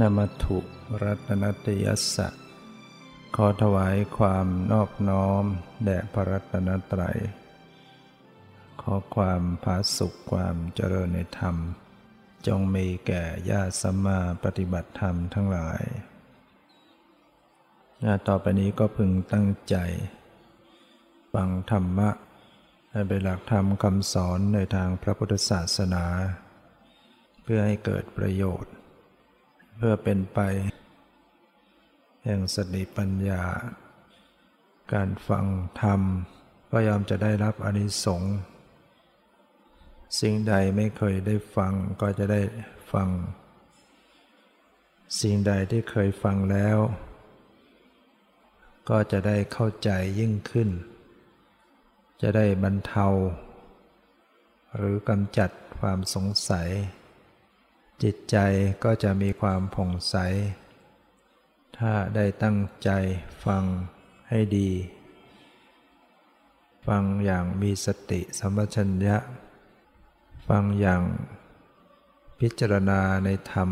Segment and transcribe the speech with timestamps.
[0.00, 0.58] นมัถุ
[1.02, 2.28] รัตนตยัสสะ
[3.34, 5.44] ขอถวายความนอบน้อม
[5.84, 7.18] แด่พระรัตนตรัย
[8.80, 11.56] ขอความผาสุขความเจริญในธรรม
[12.46, 15.82] จงมีแก่ญาติสัมมาปฏิบัติธรรมทั้งหลาย
[18.28, 19.76] ต่อไปนี้ก็พึงตั้งใจ
[21.32, 22.10] ฟังธรรมะ
[22.92, 26.04] ให้เป็นหลักธรรมคำสอนในทางพระพุทธศาสนา
[27.42, 28.72] เพื่อให้เกิดประโยชน์
[29.76, 30.40] เพื่อเป็นไป
[32.24, 33.42] แห่งสติปัญญา
[34.92, 35.44] การฟัง
[35.80, 36.00] ธรรม
[36.70, 38.34] ก็ยอมจะได้รับอนิสงส์
[40.20, 42.40] สิ่งใดไม่เคยได้ฟังก็จะได้
[42.92, 43.08] ฟัง
[45.20, 46.78] สิ่งใดที่เคยฟังแล้ว
[48.88, 50.68] ก็จะได้เข้าใจยิ่งขึ้น
[52.22, 53.06] จะได้บรรเทา
[54.76, 56.68] หรือกำจัดความสงสัย
[58.02, 58.36] จิตใจ
[58.84, 60.16] ก็จะมีความผ่องใส
[61.78, 62.90] ถ้าได้ตั้งใจ
[63.44, 63.64] ฟัง
[64.28, 64.70] ให้ดี
[66.86, 69.16] ฟังอย่างมีสติสัมปชัญญะ
[70.48, 71.02] ฟังอย่าง
[72.38, 73.70] พิจารณาในธรรม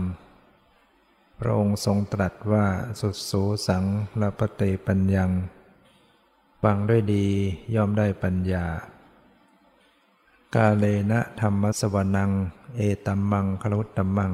[1.39, 2.67] พระองค์ทรงตรัสว่า
[3.01, 3.85] สุดสูสัง
[4.21, 5.31] ละปเตปัญญัง
[6.63, 7.27] ฟังด้วยดี
[7.75, 8.67] ย่อมได้ปัญญา
[10.57, 12.31] กาเลนะธรรมสวนัง
[12.77, 14.33] เอตัมมังคลุตตัมมัง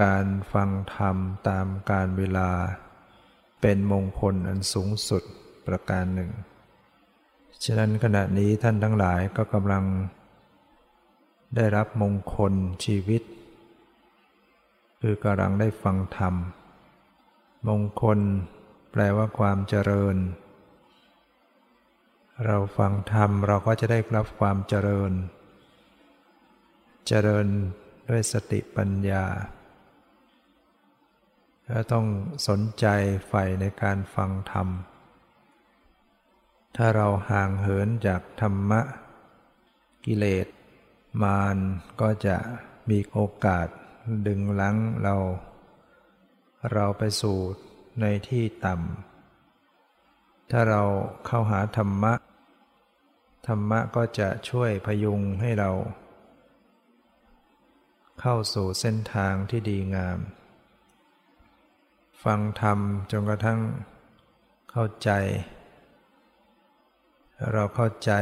[0.00, 1.16] การฟังธรรม
[1.48, 2.50] ตามการเวลา
[3.60, 5.22] เป็นมงคลอันสูงสุด
[5.66, 6.30] ประการหนึ่ง
[7.64, 9.84] ฉะนั้นขณะนี้ท่านทั้งหลายก็กำลัง
[11.56, 12.52] ได้รับมงคล
[12.84, 13.22] ชีวิต
[15.00, 16.34] คือกำลังได้ฟังธรรม
[17.68, 18.18] มงคล
[18.92, 20.16] แปลว่าความเจริญ
[22.42, 25.12] เราฟังธรรมเราก็จะได้รับความเจริญ
[27.06, 27.46] เจริญ
[28.08, 29.24] ด้วยสติปัญญา
[31.66, 32.06] และต้อง
[32.48, 32.86] สนใจ
[33.28, 34.68] ใฝ่ในการฟังธรรม
[36.76, 38.80] ถ้าเราห่างเหินจากธรรมะ
[40.06, 40.46] กิเลส
[41.22, 41.56] มาร
[42.00, 42.36] ก็จะ
[42.90, 43.68] มีโอกาส
[44.26, 45.14] ดึงลังเรา
[46.72, 47.38] เราไปสู่
[48.00, 49.13] ในที่ต่ำ
[50.50, 50.82] ถ้าเรา
[51.26, 52.14] เข้าหาธรรมะ
[53.46, 55.70] ธรรมะก็จะช่วยพยุงให้เรา
[58.20, 60.18] เข้าสู่เส้นทางที่ดีงาม
[62.24, 62.78] ฟังธรรม
[63.10, 63.60] จนกระทั่ง
[64.70, 65.10] เข้าใจ
[67.52, 68.12] เราเข้าใจ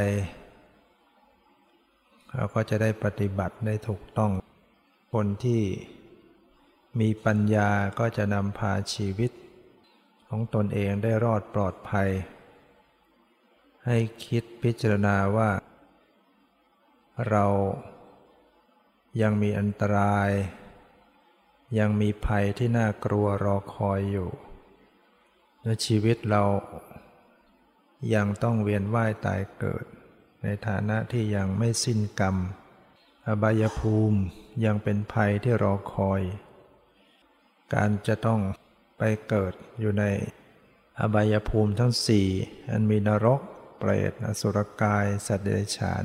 [2.35, 4.31] เราก็จะได้ปฏิบัติได้ถูกต้อง
[5.13, 5.61] คนที่
[6.99, 7.69] มีปัญญา
[7.99, 9.31] ก็จะนำพาชีวิต
[10.35, 12.09] ของตนเองได้รอดปลอดภัย
[13.85, 15.51] ให้คิดพิจารณาว่า
[17.29, 17.45] เรา
[19.21, 20.29] ยังมีอันตราย
[21.79, 24.29] ยังมีภัยที่น่ากลัวรอคอยอยู่
[25.63, 26.43] และชีวิตเรา
[28.13, 29.85] ยังต้องเวียนว่ายตายเกิด
[30.43, 32.35] ในฐานะที่ยังไม่สิ้นกรรม
[33.27, 34.19] อบายภูมิ
[34.65, 36.21] ยังเป็นภัยที่รอคอย
[37.73, 38.41] การจะต้อง
[39.05, 40.05] ไปเกิดอยู่ใน
[40.99, 42.27] อบายภูมิทั้งสี่
[42.71, 43.41] อันมีนรก
[43.79, 46.03] เปรตอสุรกาย สัตว์เดรัจฉาน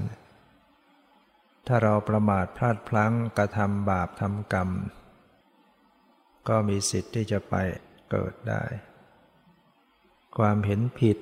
[1.67, 4.71] ถ้าเราประมาทพลาดพลั้งกระทำบาปทำกรรม
[6.49, 7.55] ก็มีสิทธิ์ที่จะไป
[8.11, 8.63] เกิดได้
[10.39, 11.19] ความเห็นผิด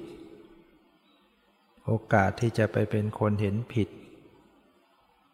[1.86, 3.88] โอกาสที่จะไปเป็นคนเห็นผิด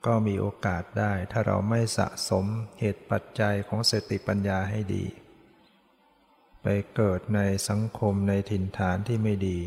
[0.07, 2.47] ก็มีโอกาสได้ถ้าเราไม่สะสม
[2.81, 5.07] เหตุปัจจัยของสติปัญญาให้ดี
[6.63, 9.59] ไปเกิดในสังคมในถิ่นฐานที่ไม่ดี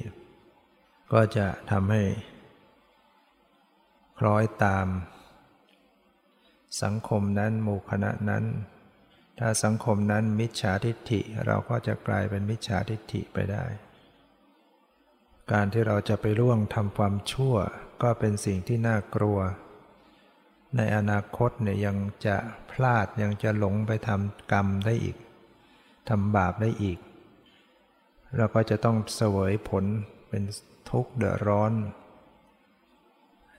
[1.13, 2.03] ก็จะทำให้
[4.19, 4.87] คล้อยตาม
[6.83, 8.43] สังคมนั้นหมู่คณะนั้น
[9.39, 13.65] ถ้าสังคมนั้นมิจฉาทิฏฐิเราก็จะกลายเป็นมิจฉาทิฏฐิไปได้
[15.51, 17.55] การที่เราจะไปร่วงทำความชั่ว
[18.03, 19.39] ก็เป็นสิ่งที่น่ากลัว
[20.75, 22.37] ในอนาคตเนี่ยยังจะ
[22.71, 25.17] พลาดยังจะหลงไปทำกรรมได้อีก
[26.09, 26.99] ทำบาปได้อีก
[28.35, 29.83] เราก็จะต้องเสวยผล
[30.29, 30.43] เป็น
[30.89, 31.71] ทุกข์เดือดร้อน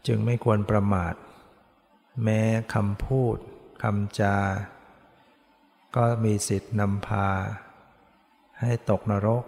[0.06, 1.14] จึงไม่ควรประมาท
[2.22, 2.40] แม้
[2.74, 3.36] คำพูด
[3.82, 4.36] คำจา
[5.96, 7.28] ก็มีสิทธิ์นำพา
[8.60, 9.44] ให้ตกนรก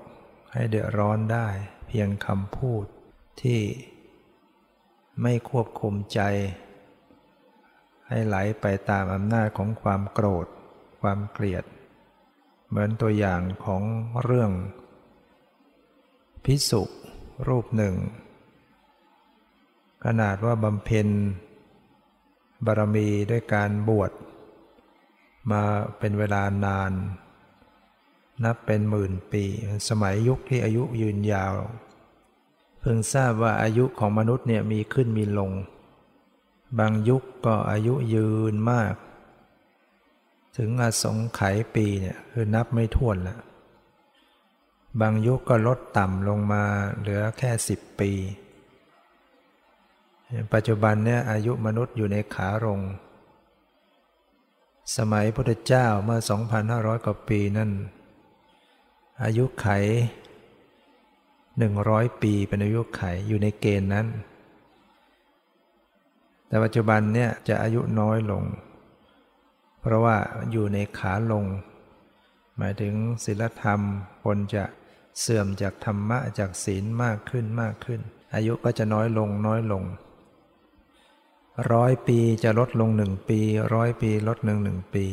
[0.52, 1.48] ให้เดือดร้อนได้
[1.86, 2.84] เพียงคำพูด
[3.42, 3.60] ที่
[5.22, 6.20] ไม่ควบคุมใจ
[8.08, 10.46] ให้ไหลไปตามอำนาจของความโกรธ
[11.00, 11.64] ความเกลียด
[12.68, 13.82] เหมือนตัวอย่างของ
[14.22, 14.50] เรื่อง
[16.44, 16.82] พิสุ
[17.48, 17.94] รูปหนึ่ง
[20.04, 21.08] ขนาดว่าบำเพ็ญ
[22.66, 24.12] บารมีด้วยการบวช
[25.50, 25.62] มา
[25.98, 26.92] เป็นเวลานาน
[28.44, 29.44] นับเป็นหมื่นปี
[29.88, 31.54] สมัยยุคที่อายุยืนยาว
[32.80, 35.52] เพิ่งทราบว่าอายุของมนุษย์เนี่ยมีขึ้นมีลง
[36.78, 38.94] บางยุคก็อายุยืนมาก
[40.60, 43.40] ถึงอสงไขยปีเนี่ยคือนับไม่ถ้วนแล้ว
[45.00, 46.62] บางยุคก็ลดต่ำลงมา
[46.98, 48.10] เหลือแค่สิบปี
[50.52, 52.80] ปัจจุบันเนี่ยอายุมนุษย์อยู่ในขาลง
[54.96, 56.20] สมัยพุทธเจ้าเมื่อ
[56.62, 57.70] 2,500 กว่าปีนั่น
[59.24, 59.68] อายุไข
[61.00, 64.06] 100 ปีเป็นอายุไขอยู่ในเกณฑ์นั้น
[66.46, 68.44] แต่ปัจจุบันเนี่ยจะอายุน้อยลง
[69.80, 70.16] เพราะว่า
[70.50, 71.44] อยู่ในขาลง
[72.56, 72.94] หมายถึง
[73.24, 73.80] ศีลธรรม
[74.24, 74.64] คนจะ
[75.20, 78.00] เสื่อมจากธรรมะจากศีลมากขึ้นมากขึ้น
[78.34, 79.84] อายุก็จะน้อยลงน้อยลง
[81.72, 83.40] ร้อยปีจะลดลงหนึ่งปี
[83.74, 85.06] ร้อยปีลดหนึ่งหนึ่งปี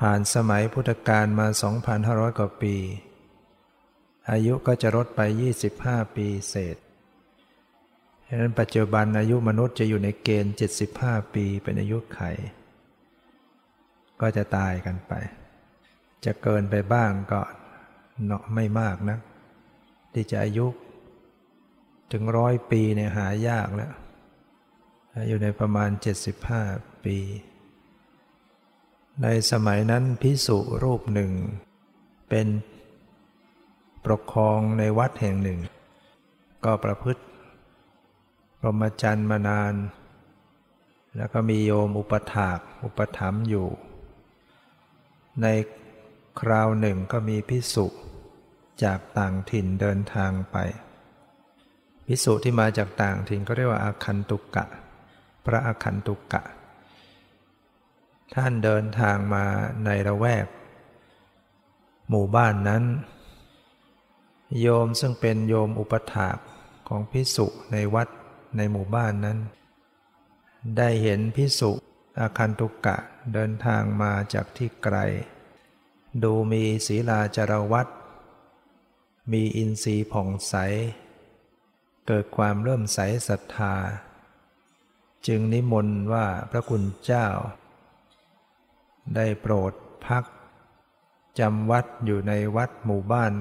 [0.00, 1.46] ผ่านสมัยพุทธกาลมา
[1.92, 2.74] 2,500 กว่าปี
[4.30, 5.20] อายุก็จะลดไป
[5.68, 6.76] 25 ปีเศษ
[8.26, 10.54] ฉะนั้นปัจจุบันอายุมนุษย์จะอยู่ในเกณฑ์
[10.92, 12.20] 75 ปีเป็นอายุไข
[14.20, 15.12] ก็จะตายกันไป
[16.24, 17.40] จะเกินไปบ้างก็
[18.26, 19.18] เนาะไม่มากนะ
[20.12, 20.66] ที่จะอายุ
[22.12, 23.92] ถึงร้อยปีเนี่ยหายากแล้ว
[25.28, 25.90] อยู่ในประมาณ
[26.46, 27.18] 75 ปี
[29.22, 31.32] ในสมัยนั้นพิสุรูปหนึ่ง
[32.28, 32.46] เป็น
[34.04, 35.60] ปกครองในวัดแห่งหนึ่ง
[36.64, 37.22] ก็ประพฤติ
[38.58, 39.74] พรหมจรรย์มานาน
[41.16, 43.68] แล้วก็มีโยมอุปถาก อุปถัมภ์อยู่
[45.42, 45.46] ใน
[46.40, 47.86] คราวหนึ่งก็มีพิสุ
[48.84, 50.56] จากต่างถิ่นเดินทางไป
[52.06, 54.64] พิสุที่มาจากต่างถิ่นก็เรียกว่าอาคันตุกะ
[55.44, 56.42] พระอาคันตุกะ
[58.34, 59.44] ท่านเดินทางมา
[59.84, 60.46] ในระแวก
[62.10, 62.84] หมู่บ้านนั้น
[64.60, 66.36] โยมซึ่งเป็นโยมอุปถาก
[66.88, 68.08] ของพิสุในวัด
[68.56, 69.38] ในหมู่บ้านนั้น
[70.76, 71.70] ได้เห็นพิสุ
[72.20, 72.96] อาคันตุกะ
[73.32, 74.96] เดินทางมาจากที่ไกล
[76.22, 77.86] ดูมีศีลาจารวัต
[79.32, 80.54] มีอินทรีย์ผ่องใส
[82.06, 82.98] เกิดความเริ่มใส
[83.28, 83.74] ศรัทธา
[85.26, 87.26] จึงนิมนต์ว่าพระคุณเจ้า
[89.14, 89.72] ได้โปรด
[90.06, 90.24] พัก
[91.38, 93.32] จำวัดอยู่ในวัดหมู่บ้าน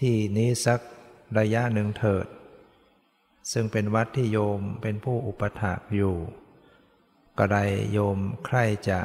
[0.00, 0.80] ที่นี้สัก
[1.38, 2.26] ระยะหนึ่งเถิด
[3.52, 6.16] ซึ่งเป็นวัดที่โยมเป็นผู้อุปถากอยู่
[7.38, 8.58] ก็ได้โยมใคร
[8.88, 9.00] จะ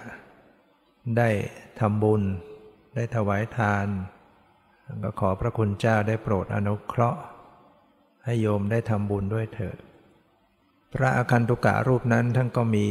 [1.18, 1.30] ได้
[1.80, 2.22] ทำบุญ
[2.96, 3.88] ได้ถวายทาน
[5.04, 7.22] ก็ขอพระคุณเจ้าได้โปรดอนุเคราะห์
[8.26, 9.78] ให้โยมได้ทำบุญด้วยเถิด
[10.94, 12.88] พระอาคันตุกะรูปนั้นท่านก็มี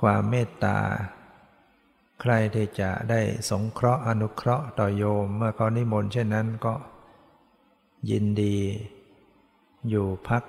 [0.00, 0.78] ความเมตตา
[2.20, 3.20] ใครที่จะได้
[3.50, 6.74] สงเคราะห์อนุเคราะห์ต่อโยม เมื่อเขานิมนต์เช่นนั้นก็
[8.10, 8.56] ยินดี
[9.88, 10.42] อยู่พัก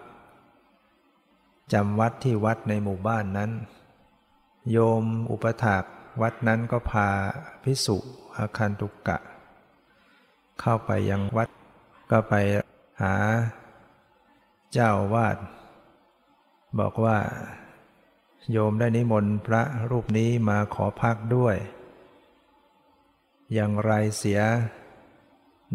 [1.72, 3.51] จำวัดที่วัดในหมู่บ้านนั้น
[4.72, 5.84] โยมอุปถาก
[6.22, 7.08] วัดนั้นก็พา
[7.63, 7.98] พิสุ
[8.36, 9.17] อาคันตุกะ
[10.60, 11.50] เข้าไปยังวัด
[12.12, 12.34] ก็ไป
[13.01, 13.15] หา
[14.74, 15.38] เจ้าวาด
[16.79, 17.17] บอกว่า
[18.51, 21.55] โยมได้นิมนต์พระรูปนี้มาขอพักด้วย
[23.53, 24.41] อย่างไรเสีย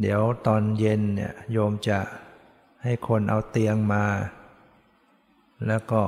[0.00, 1.98] เดี๋ยวตอนเย็นเนี่ยโยมจะ
[2.82, 4.04] ให้คนเอาเตียงมา
[5.66, 6.02] แล้วก็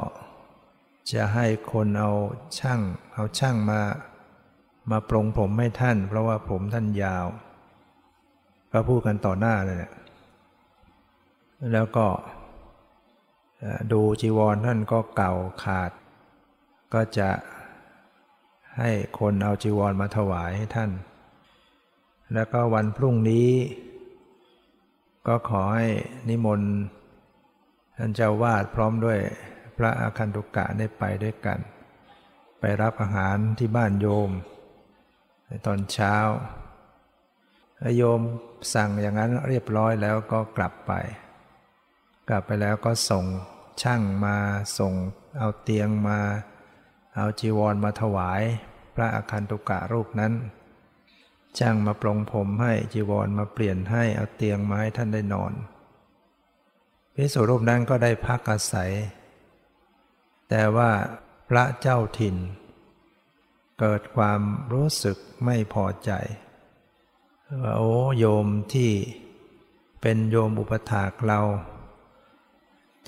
[1.12, 2.12] จะให้คนเอา
[2.58, 2.80] ช่าง
[3.14, 3.80] เอาช่างมา
[4.90, 7.26] มาปรงผมให้ท่าน เพราะว่าผมท่านยาว
[8.72, 9.92] ก็พูดกันต่อหน้าเลยเนี่ย
[11.72, 12.06] แล้วก็
[13.92, 15.90] ดูจีวรท่านก็เก่าขาด
[16.94, 17.30] ก็จะ
[18.78, 20.90] ให้คนเอาจีวรมาถวายให้ท่าน
[22.34, 23.48] แล้วก็วันพรุ่งนี้
[25.26, 25.86] ก็ขอให้
[26.28, 26.72] นิมนต์
[28.02, 29.18] ท่านเจ้าวาดพร้อมด้วย
[29.78, 31.58] พระอาคันตุกะได้ไปด้วยกัน
[32.60, 34.30] ไปรับอาหารที่บ้านโยม
[35.46, 36.16] ในตอนเช้า
[37.96, 38.20] โยม
[38.74, 40.92] สั่งอย่างนั้นเรียบร้อยแล้วก็กลับไป
[42.28, 43.24] กลับไปแล้วก็ส่ง
[43.82, 44.36] ช่างมา
[44.78, 44.92] ส่ง
[45.38, 46.18] เอาเตียงมา
[47.16, 48.42] เอาจีวรมาถวาย
[48.94, 50.32] พระอาคันตุกะรูปนั้น
[51.58, 55.54] ช่างมาปลงผมให้จีวรมาเปลี่ยนให้เอาเตียงมาให้ท่านได้นอน
[57.20, 58.92] พิสุรูปนั้นก็ได้พักอาศัย
[60.48, 60.90] แต่ว่า
[61.48, 62.36] พระเจ้าถิ่น
[63.78, 64.40] เกิดความ
[64.72, 66.10] รู้สึกไม่พอใจ
[67.62, 68.90] ว่าโอ้โยมที่
[70.00, 71.40] เป็นโยมอุปถากเรา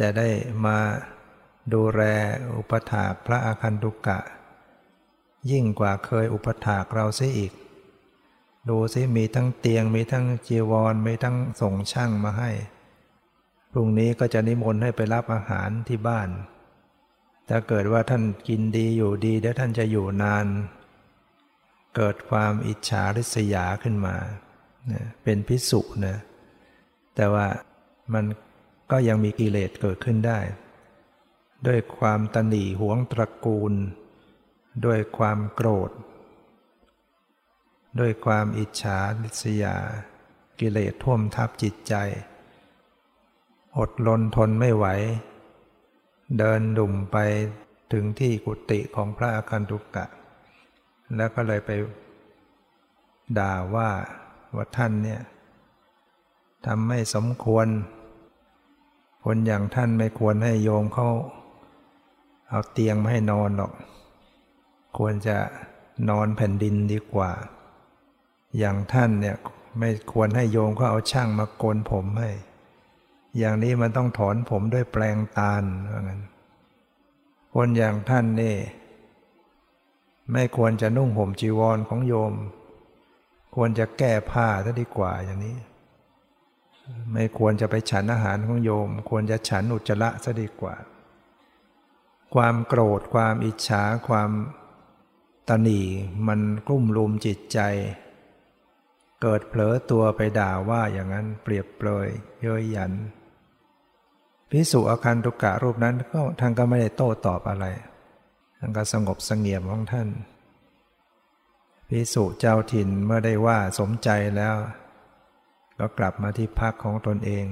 [0.00, 0.28] จะได้
[0.66, 0.78] มา
[1.74, 2.02] ดูแล
[2.56, 4.18] อุปถากพระอาคันตุกะ
[5.50, 7.52] ยิ่งกว่าเคยอุปถากเราเสียอีก
[8.68, 12.52] ดูสิมีทั้งเตียงมีทั้งจีวรมีทั้งส่งช่างมาให้
[13.72, 16.28] พรุ่งนี้ก็จะนิมนต์ให้ไปรับอาหารที่บ้าน
[17.48, 20.46] ถ้าเกิดว่าท่านกินดีอยู่ดีเดี๋ยวท่านจะอยู่นาน
[21.96, 24.16] เกิดความอิจฉาริษยาขึ้นมา
[25.22, 26.16] เป็นพิสุนะ
[27.14, 27.46] แต่ว่า
[28.14, 28.24] มัน
[28.90, 30.38] ก็ยังมีกิเลสเกิดขึ้นได้
[31.66, 33.72] ด้วยความตนีหวงตระกูล
[34.86, 35.90] ด้วยความโกรธ
[38.00, 39.76] ด้วยความอิจฉาริษยา
[40.60, 41.94] กิเลสท่วมทับจิตใจ
[43.78, 44.86] อดลนทนไม่ไหว
[46.38, 47.16] เดินดุ่มไป
[47.92, 50.06] ถึงที่กุฏิของพระอาคันตุกะ
[51.16, 51.70] แล้วก็เลยไป
[53.38, 53.90] ด่าว่า
[54.54, 55.20] ว่าท่านเนี่ย
[56.66, 57.66] ทำไม่สมควร
[59.24, 61.08] คนอย่างท่านไม่ควรให้โยมเขา
[62.48, 63.72] เอาเตียงมาให้นอนหรอก
[64.98, 65.36] ควรจะ
[66.08, 67.30] นอนแผ่นดินดีกว่า
[68.58, 69.36] อย่างท่านเนี่ย
[69.78, 72.30] ไม่ควรให้โยมเขาเอาช่างมาโกนผมให้
[73.38, 75.62] อย่างนี้มันต้องถอนผมด้วยแปลงตาล
[75.92, 76.22] ว่างั้น
[77.54, 78.56] คนอย่างท่านนี่
[80.32, 82.34] ไม่ควรจะนุ่งห่มจีวรของโยม
[83.54, 85.56] ควรจะแก้ผ้าซะดีกว่าอย่างนี้
[87.12, 90.74] ไม่ควรจะไปฉันอาหารของโยม ควรจะฉันอุจจาระซะดีกว่า
[92.34, 94.30] ความโกรธความอิจฉาความ
[95.48, 95.82] ตนี
[96.26, 97.58] มันกลุ่มลุมจิตใจ
[99.22, 102.08] เกิดเผลอตัวไปด่าว่าอย่างนั้นเปรียบเปรย
[102.40, 102.92] เย้ยหยัน
[104.54, 107.66] พิสุอาคันตุกะรูปนั้นก็ท่านก็ไม่ได้โต้ตอบอะไร
[108.58, 110.08] ท่านก็สงบสงเงียมของท่าน
[111.88, 114.54] พิสุเจ้าถิ่นเมื่อได้ว่าสมใจแล้ว
[115.78, 117.46] ก็กลับมาที่พักของตนเอง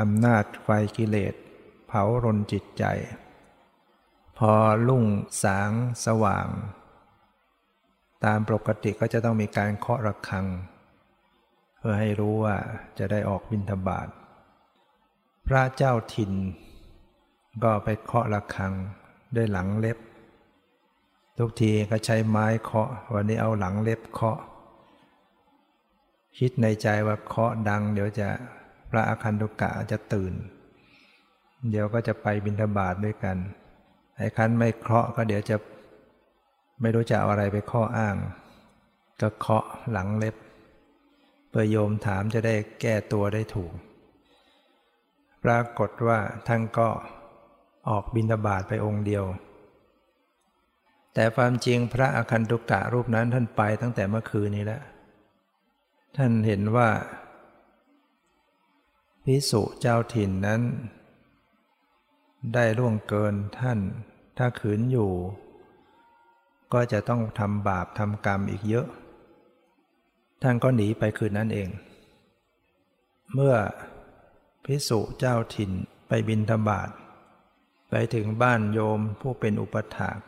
[0.00, 1.34] อำนาจไฟกิเลส
[1.86, 2.84] เผารนจิตใจ
[4.38, 4.52] พอ
[4.88, 5.04] ลุ่ง
[5.44, 5.70] สาง
[6.06, 6.48] สว่าง
[8.24, 10.46] ตามปกติก็จะต้องมีการเคาะระฆัง
[11.78, 12.56] เพื่อให้รู้ว่า
[12.98, 14.08] จะได้ออกบิณฑบาต
[15.46, 16.32] พระเจ้าถิ่น
[17.62, 18.72] ก็ไปเคาะระฆัง
[19.36, 19.98] ด้วยหลังเล็บ
[21.38, 24.38] ทุกทีก็ใช้ไม้เคาะ วันนี้เอาหลังเล็บเคาะ
[26.38, 28.28] คิดในใจว่าเคาะดัง เดี๋ยวจะ
[28.90, 30.32] พระอาคันตุกะจะตื่น
[31.70, 33.36] เดี๋ยวก็จะไปบิณฑบาตด้วยกัน
[34.16, 35.56] ไอ้คันไม่เคาะก็เดี๋ยวจะ
[36.80, 38.16] ไม่รู้จะเอาอะไรไปข้ออ้าง
[39.20, 40.36] ก็เคาะหลังเล็บ
[41.48, 43.72] เพื่อโยมถามจะได้แก้ตัวได้ถูก
[45.44, 46.18] ปรากฏว่า
[46.48, 46.88] ท่านก็
[47.88, 49.24] ออกบินาบาตไปองค์เดียว
[51.14, 54.82] แต่ความจริงพระอคันตุกะรูปนั้นท่านไปตั้งแต่เมื่อคืนนี้แล้ว
[56.16, 56.88] ท่านเห็นว่า
[59.24, 60.60] พิสุเจ้าถิ่นนั้น
[62.54, 63.78] ได้ล่วงเกินท่าน
[64.38, 65.10] ถ้าขืนอยู่
[66.72, 68.86] ก็จะต้องทำบาปทำกรรมอีกเยอะ
[70.42, 71.68] ท่านก็หนีไปคืนนั้นเอง
[73.34, 73.54] เมื่อ
[74.64, 75.72] พิสุเจ้าถิ่น
[76.08, 76.90] ไปบินธบาต
[77.90, 80.18] ไปถึงบ้านโยมผู้เป็นอุปถาก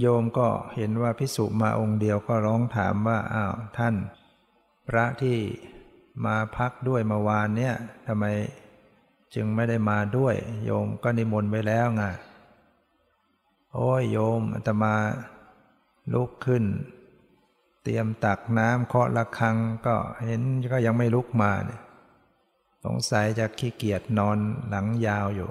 [0.00, 3.94] โยมก็เห็นว่าพิสุมาองค์เดียวก็ร้องถามว่าอ้าวท่าน
[4.88, 5.38] พระที่
[6.24, 7.74] มาพักด้วยเมาวานเนี่ย
[8.06, 8.24] ทำไม
[9.34, 12.02] จึงไม่ได้มาด้วย โยมก็นิมนต์ไว้แล้วไง
[13.74, 14.94] โอ้ยโยมอาตมา
[16.14, 16.64] ลุกขึ้น
[17.82, 21.80] เตรียมตักน้ำเคาะระฆังก็เห็นก็ยังไม่ลุกมาเนี่ย
[22.86, 24.38] สงสัยจะขี้เกียจนอน
[24.68, 25.50] หลังยาวอยู่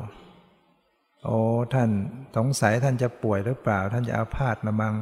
[1.26, 1.40] โอ้
[1.74, 1.90] ท่าน
[2.38, 4.96] สงสัยท่านจะป่วยหรือเปล่า ท่านจะอาพาธมาบัง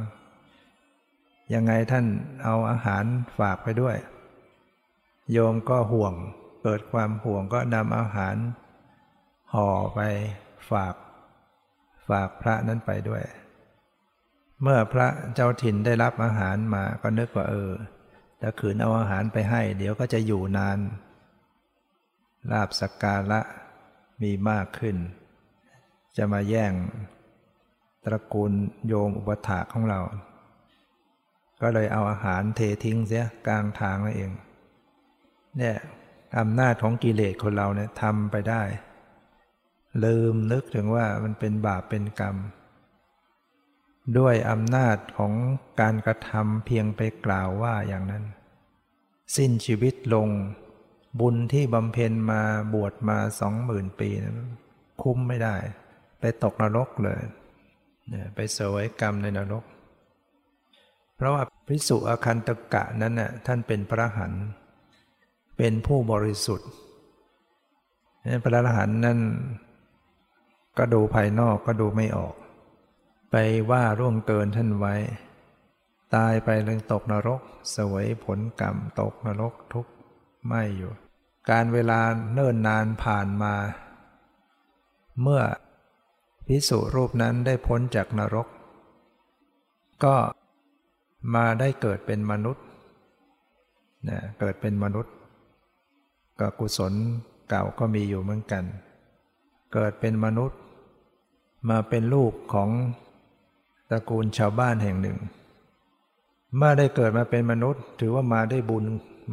[1.54, 2.06] ยังไงท่าน
[2.44, 3.04] เอาอาหาร
[3.38, 3.96] ฝากไปด้วย
[5.32, 6.14] โยมก็ห่วง
[6.62, 8.36] เปิดความห่วงก็นำอาหาร
[9.52, 10.00] ห่อไป
[10.70, 10.94] ฝาก
[12.08, 13.22] ฝากพระนั้นไปด้วย
[14.62, 17.70] เมื่อพระเจ้าถิ่นได้รับอาหารมาก็นึกว่าเออ
[18.40, 20.78] ถ้าขืนเอาอาหารไปให้ เดี๋ยวก็จะอยู่นาน
[22.52, 23.40] ลาบสักการะ
[24.22, 24.96] มีมากขึ้น
[26.16, 26.72] จะมาแย่ง
[28.04, 28.52] ตระกูล
[28.86, 30.00] โยมอุปถาของเรา
[31.62, 34.32] ก็เลยเอาอาหารเททิ้งเสียกลางทางนั่นเอง
[35.56, 35.76] เนี่ย
[36.38, 38.62] อำนาจของกิเลสคนเราเนี่ยทำไปได้
[40.04, 42.36] ลืมนึกถึงว่ามันเป็นบาปเป็นกรรม
[44.18, 45.32] ด้วยอำนาจของ
[45.80, 48.24] การกระทำเพียงไปกล่าวว่าอย่างนั้น
[49.36, 50.28] สิ้นชีวิตลง
[51.20, 52.42] บุญที่บำเพ็ญมา
[52.74, 54.34] บวชมาสองหมื่นปีนะ
[55.02, 55.56] คุ้มไม่ได้
[56.20, 57.20] ไปตกนรกเลย
[58.34, 59.64] ไปเสวยกรรมในนรก
[61.16, 64.32] เพราะว่าพิสุอาคันตกะนั้นน่ะท่านเป็นพระหัน
[65.56, 66.70] เป็นผู้บริสุทธิ์
[68.42, 69.18] พระอรหันนั้น
[70.78, 72.34] ก็ดูภายนอกก็ดูไม่ออก
[73.30, 73.36] ไป
[73.70, 74.94] ว่าร่วงเกินท่านไว้
[76.14, 77.40] ตายไปเลยตกนรก
[77.76, 79.86] สวยผลกรรมตกนรกทุก
[80.46, 80.92] ไม่อยู่
[81.50, 82.00] การเวลา
[82.32, 83.54] เนิ่นนานผ่านมา
[85.22, 85.42] เมื่อ
[86.46, 88.48] พิสุรูปนั้นได้พ้นจากนรก
[90.04, 90.16] ก็
[91.34, 92.64] มาได้เกิดเป็นมนุษย์
[94.08, 95.14] นะเกิดเป็นมนุษย์
[96.40, 96.92] ก็กุศล
[97.48, 98.64] เก่าก็มีอยู่เหมือนกัน
[99.72, 100.58] เกิดเป็นมนุษย์
[101.70, 102.70] มาเป็นลูกของ
[103.90, 105.18] ตระกูลชาวบ้านแห่งหนึ่ง
[106.56, 108.84] เมื่อได้เกิดมาเป็นมนุษย์ ถือว่ามาได้บุญ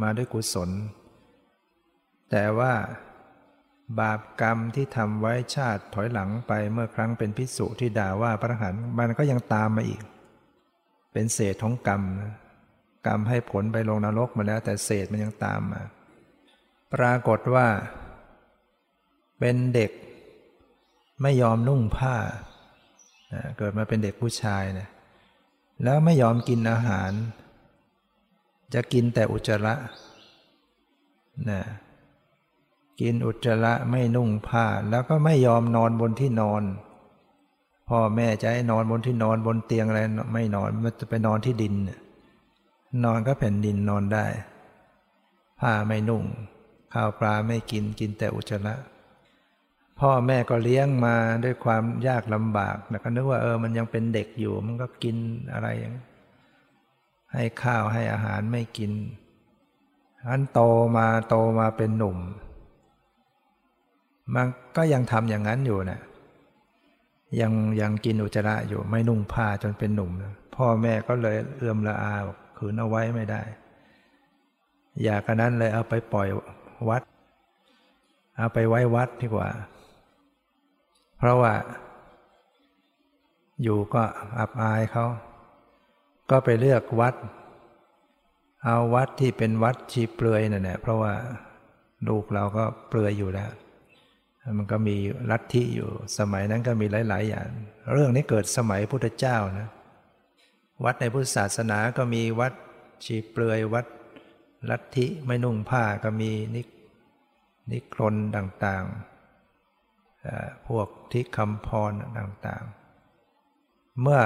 [0.01, 0.69] มาได้กุศล
[2.31, 2.73] แต่ว่า
[3.99, 10.01] บาปกรรมที่ทำไว้ชาติถอยหลังไปเมื่อครั้งเป็นพิสุที่ด่าว่าพระหันมันก็ยังตามมาอีก
[11.13, 12.03] เป็นเศษของกรรม
[13.07, 15.81] กรรมให้ผลไปลงนรกมาแล้ว แต่เศษมันยังตามมา
[16.93, 17.67] ปรากฏว่า
[19.39, 19.91] เป็นเด็ก
[21.21, 22.15] ไม่ยอมนุ่งผ้า
[23.57, 24.87] เกิดมาเป็นเด็กผู้ชายนะ
[25.83, 27.11] แล้วไม่ยอมกินอาหาร
[28.73, 29.75] จะกินแต่อุจจาระ
[31.51, 31.61] นะ
[33.01, 36.63] กินอุจจาระไม่นุ่งผ้าแล้วก็ไม่ยอมนอนบนที่นอน
[37.89, 39.99] พ่อแม่จะให้นอนบนที่นอนบนเตียงอะไร
[40.33, 41.73] ไม่นอนมันจะไปนอนที่ดิน
[43.05, 44.25] นอนก็แผ่นดินนอนได้
[45.59, 46.23] ผ้าไม่นุ่ง
[46.93, 48.75] ข้าวปลาไม่กินกินแต่อุจจาระ
[49.99, 55.17] พ่อแม่ก็เลี้ยงมาด้วยความยากลำบากแต่ก็นึกว่าเออมันยังเป็นเด็กอยู่ มันก็กิน
[55.53, 55.93] อะไรอย่าง
[57.33, 58.91] ให้ข้าวให้อาหารไม่กิน
[60.29, 60.59] อันโต
[60.97, 62.17] มาโตมาเป็นหนุ่ม
[64.35, 65.99] มันก็ยังทำอย่างนั้นอยู่นะ
[67.41, 72.13] ยังยังกินอุจจาระอยู่ไม่นุ่งผ้าจนเป็นหนุ่มนะพ่อแม่ก็เลยเอื้อมละอา
[72.57, 73.41] ขืนเอาไว้ไม่ได้
[75.03, 76.27] อยากกันนั้นเลยเอาไปปล่อย
[76.89, 77.03] วัด
[78.37, 79.49] เอาไปไว้วัดดีกว่า
[81.17, 81.53] เพราะว่า
[83.63, 84.03] อยู่ก็
[84.39, 85.05] อับอายเขา
[86.29, 87.15] ก็ไปเลือกวัด
[88.65, 91.13] เอาวัดที่เป็นวัดชีเปลือยนั่นแหละเพราะว่า
[92.07, 93.51] ลูกเราก็เปลือยอยู่แล้ว
[94.57, 94.97] มันก็มี
[95.31, 97.47] ลัทธิอยู่สมัยนั้นก็มีหลาย ๆ อย่าง
[97.93, 99.69] เรื่องนี้เกิดสมัยพุทธเจ้านะ
[100.85, 102.53] วัดในพุทธศาสนาก็มีวัด
[103.05, 103.85] ชีเปลือยวัด
[104.69, 106.61] ลัทธิไม่นุ่งผ้าก็มีนิ
[107.71, 114.21] นิครนต่างๆ พวกทิคำพรต่างๆ เมื่อ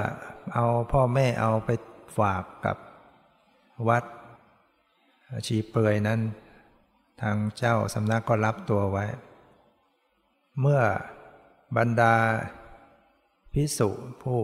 [0.54, 1.69] เอาพ่อแม่เอาไป
[2.17, 2.78] ฝากกับ
[3.89, 4.04] วัด
[5.47, 6.19] ชีเปลือยนั้น
[7.21, 9.06] ทางเจ้าสำนักก็รับตัวไว้
[10.61, 10.81] เมื่อ
[11.77, 12.15] บรรดา
[13.53, 13.89] พิสุ
[14.23, 14.41] ผู้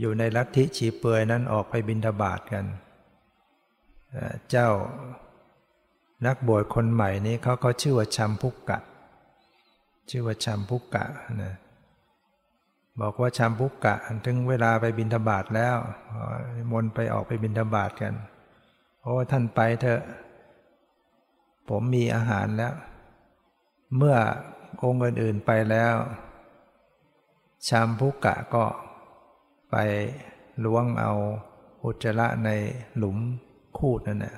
[0.00, 2.64] อยู่ในลัทธิชีเปือยนั้นออกไปบินทบาทกัน
[4.50, 4.68] เจ้า
[6.26, 8.78] นักบวชคนใหม่นี้เขาก็ชื่อว่าชัมพุกกะ
[10.10, 11.04] ชื่อว่าชัมพุกกะ
[11.42, 11.54] นะ
[13.00, 15.76] บอกว่าชัมพุกกะถึงเวลาไปบินทบาทแล้ว
[16.72, 18.14] มนไปออกไปบินทบาทกัน
[19.02, 20.02] โอ้ท่านไปเถอะ
[21.68, 22.74] ผมมีอาหารแล้ว
[23.96, 24.16] เมื่อ
[24.82, 25.94] องค์อื่นๆไปแล้ว
[27.68, 28.64] ชามพุกะก็
[29.70, 29.76] ไป
[30.64, 31.12] ล้วงเอา
[31.84, 32.50] อุจจาระใน
[32.96, 33.16] หลุม
[33.78, 34.36] คูดนั่นแหละ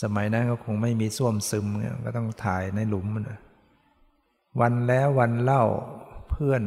[0.00, 1.66] สมัยนั้นก็คงไม่มีส้วมซึม
[2.04, 3.38] ก็ต้องถ่ายในหลุมนะ
[4.60, 5.64] วันแล้ววันเล่า
[6.30, 6.62] เพื่อน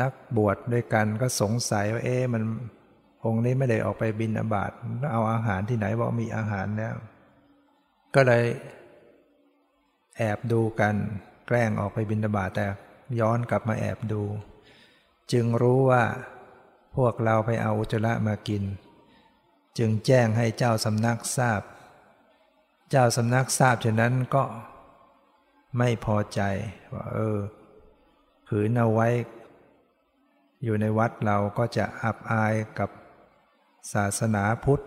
[0.00, 2.42] นักบวชด้วยกันก็สงสัยว่าเอ๊ะมัน
[3.24, 4.72] องค์นี้ไม่ได้ออกไปบินอบาต
[5.12, 6.94] เอาอาหารที่ไหนบอกมีอาหารแล้ว
[8.14, 8.44] ก็เลย
[10.16, 10.96] แอบดูกัน
[11.46, 12.66] แกล้งออกไปบินบาตแต่
[13.20, 14.22] ย้อนกลับมาแอบดู
[15.32, 16.04] จึงรู้ว่า
[16.96, 18.64] พวกเราไปเอาอุจจาระมากิน
[19.78, 21.62] จึงแจ้งให้เจ้าสำนักทราบ
[22.90, 24.44] เจ้าสำนักทราบฉะนั้นก็
[25.78, 26.40] ไม่พอใจ
[26.94, 27.38] ว่าเออ
[28.48, 29.08] ผืนเอาไว้
[30.64, 32.90] อยู่ในวัดเราก็จะอับอายกับ
[33.92, 34.80] ศาสนาพุทธ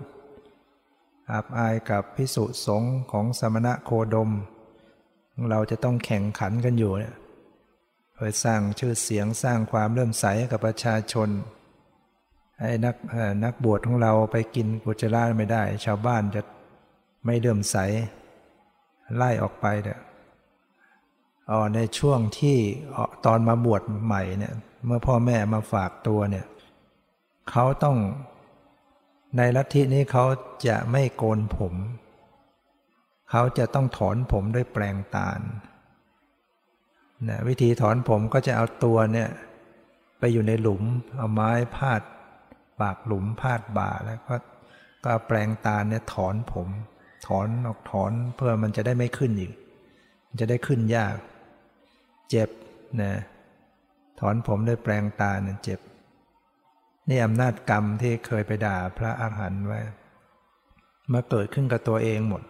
[1.34, 4.32] อับอายกับพิสุสงฆ์ของสมณะโคดม
[5.52, 7.16] เราจะต้องแข่งขันกันอยู่เนี่ย
[8.14, 11.30] เพื่อสร้างชื่อเสียงสร้างความเริ่มใสกับประชาชน
[12.62, 12.96] ให้นัก
[13.44, 16.42] นักบวชของเราไปกินกุจราไม่ได้ ชาวบ้านจะ
[17.26, 17.78] ไม่เริ่มใส
[19.16, 20.00] ไล่ออกไปเด้อ
[21.50, 22.58] อ๋อในช่วงที่
[23.26, 24.54] ตอนมาบวชใหม่เนี่ย
[24.86, 26.46] เมื่อพ่อแม่มาฝากตัวเนี่ย
[27.50, 27.98] เขาต้อง
[29.38, 30.26] ในลัทธินี้เขา
[30.68, 31.74] จะไม่โกนผม
[33.30, 35.40] เขาจะต้องถอนผมด้วยแปลงตาล
[37.30, 39.30] นะวิธีถอนผมก็จะเอาตัวเนี่ย
[40.20, 40.84] ไปอยู่ในหลุม
[41.18, 42.02] เอาไม้พาด
[42.82, 44.36] ปากหลุมพาดบ่าแล้วก็
[45.06, 46.68] ก็แปลงตาเนี่ยถอนผม
[47.28, 49.52] ถอนออกถอนเพื่อมันจะได้ไม่ขึ้นอีก
[50.40, 51.16] จะได้ขึ้นยาก
[52.30, 52.50] เจ็บ
[53.02, 53.14] นะ
[54.20, 55.80] ถอนผมด้วยแปลงตาเนี่ยเจ็บ
[57.10, 59.80] นี่อำนาจกรรมที่เคยไปด่าพระอาหารหันต์ไว้
[61.14, 62.44] มาเกิดขึ้นกับตัวเองหมด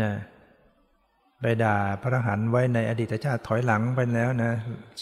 [0.00, 0.12] นะ
[1.40, 4.52] ไปด่าพระหันไว้ในอดีตชาติถอยหลังไปแล้วนะ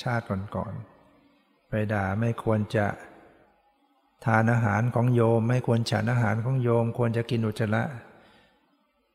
[0.03, 2.87] ชาติก่อนๆไปด่าไม่ควรจะ
[4.25, 7.83] ทานอาหารของโยม ไม่ควรฉันอาหารของโยม ควรจะกินอุจจาระ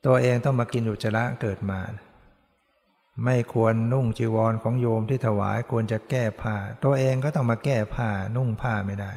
[0.06, 1.80] ตัวเองต้องมากินอุจจาระเกิดมา
[3.26, 9.12] ไม่ควรนุ่งจีวรของโยมที่ถวายควรจะแก้ผ้า ตัวเองก็ต้องมาแก้ผ้านุ่งผ้าไม่ได้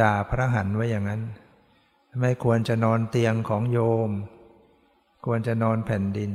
[0.00, 1.22] ด่าพระหันไว้อย่างนั้น
[2.20, 4.10] ไม่ควรจะนอนเตียงของโยม
[5.26, 6.30] ควรจะนอนแผ่นดิน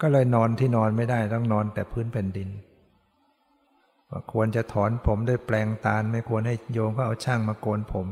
[0.00, 2.48] ก็เลยนอนที่นอนไม่ได้ต้องนอนแต่พื้นแผ่นดิน
[4.32, 8.06] ควรจะถอนผมด้วยแปลงตาล ไม่ควรให้โยมก็เอาช่างมาโกนผม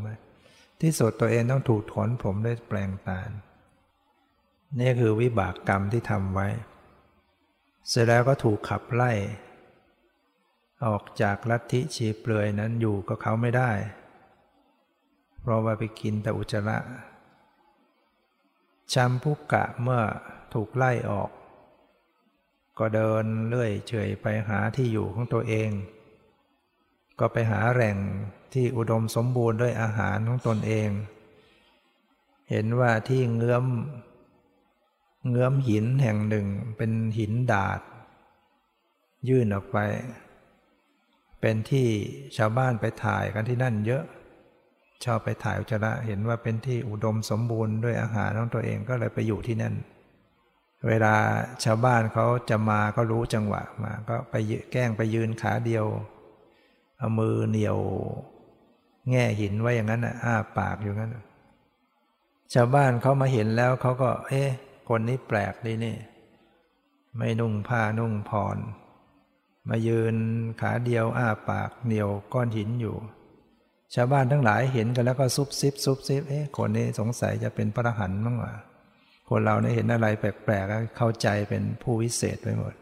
[0.80, 3.30] ที่สุดตัวเองต้องถูกถอนผมด้วยแปลงตาล
[4.80, 6.48] นี่คือวิบากกรรมที่ทำไว้
[7.88, 9.12] เสร็จแล้วก็ถูกขับไล่
[10.86, 13.70] ออกจากลัทธิชีเปลือยนั้นอยู่กับเขาไม่ได้
[15.40, 16.78] เพราะว่าไปกินแต่อุจจาระ
[18.92, 20.02] ชัมพุกะเมื่อ
[20.54, 21.30] ถูกไล่ออก
[22.78, 25.70] ก็เดินเลื่อยเฉยไปหาที่อยู่ของตัวเอง
[27.18, 27.96] ก็ไปหาแหล่ง
[28.52, 30.90] ที่อุดมสมบูรณ์ด้วยอาหารของตนเอง
[32.50, 33.64] เห็นว่าที่เงื้อม
[35.28, 37.80] เงื้อมหินแห่งหนึ่งเป็นหินดาด
[39.28, 39.78] ยื่นออกไป
[41.40, 41.88] เป็นที่
[42.36, 44.04] ชาวบ้านไปถ่ายกันที่นั่นเยอะ
[45.04, 49.74] ชอบไปถ่ายอุจจาระเห็นว่าเป็นที่อุดมสมบูรณ์ด้วยอาหารของตัวเองก็เลยไปอยู่ที่นั่น
[50.88, 51.14] เวลา
[51.64, 54.34] ชาวบ้านเขาจะมาก็รู้จังหวะมาก็ไป
[54.72, 55.86] แกล้งไปยืนขาเดียว
[56.98, 57.78] เอามือเหนียว
[59.10, 61.16] แง่หินไว้อย่างนั้นอะอ้าปากอยู่งั้น
[62.54, 64.50] ชาวบ้านเขามาเห็นแล้วเขาก็ เอ๊ะ
[64.88, 65.96] คนนี้แปลกดีนี่
[67.16, 68.58] ไม่นุ่งผ้านุ่งผ่อน
[69.68, 70.14] มายืน
[70.60, 72.96] ขาเดียวอ้าปากเหนียวก้อนหินอยู่
[73.94, 78.54] ชาวบ้านทั้งหลายเห็นกันแล้วก็ซุบซิบซุบซิบเอ๊ะคนนี้สงสัยจะเป็นพระหันมั้งวะ
[79.28, 82.74] คนเราเนี่ยเห็นอะไรแปลกๆก็เข้าใจเป็นผู้วิเศษไปหมด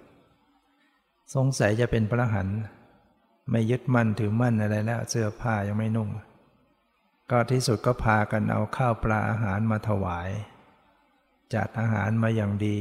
[1.35, 2.49] สงสัยจะเป็นพระหัน
[3.51, 6.09] ไม่ยึดมั่นถือมั่นอะไรแล้ว เสื้อผ้ายังไม่นุ่ง
[7.31, 10.29] ก็ที่สุดก็พากันเอาข้าวปลาอาหารมาถวาย
[11.55, 12.79] จัดอาหารมาอย่างดี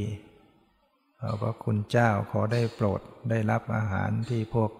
[1.20, 4.70] เราก็คุณเจ้าขอได้โปรดได้รับอาหารที่พวก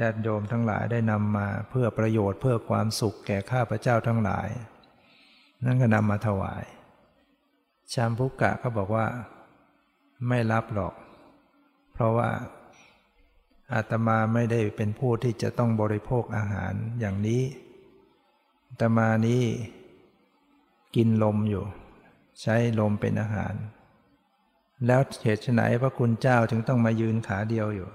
[0.00, 4.48] ญาติโยมทั้งหลายได้นำมาเพื่อประโยชน์เพื่อความสุขแก่ข้าพเจ้าทั้งหลาย
[5.64, 6.64] นั่นก็นำมาถวาย
[7.92, 9.06] ชามพุกกะก็บอกว่า
[10.28, 10.94] ไม่รับหรอก
[11.92, 12.30] เพราะว่า
[13.74, 17.42] อาตมาไม่ได้เป็นผู้ที่จะต้องบริโภคอาหารอย่างนี้
[18.68, 19.44] อาตมานี้
[20.96, 21.64] กินลมอยู่
[22.40, 23.54] ใช้ลมเป็นอาหาร
[24.86, 27.88] แล้วเหตุไหนพระคุณเจ้าถึงต้องมายืนขาเดียวอยู่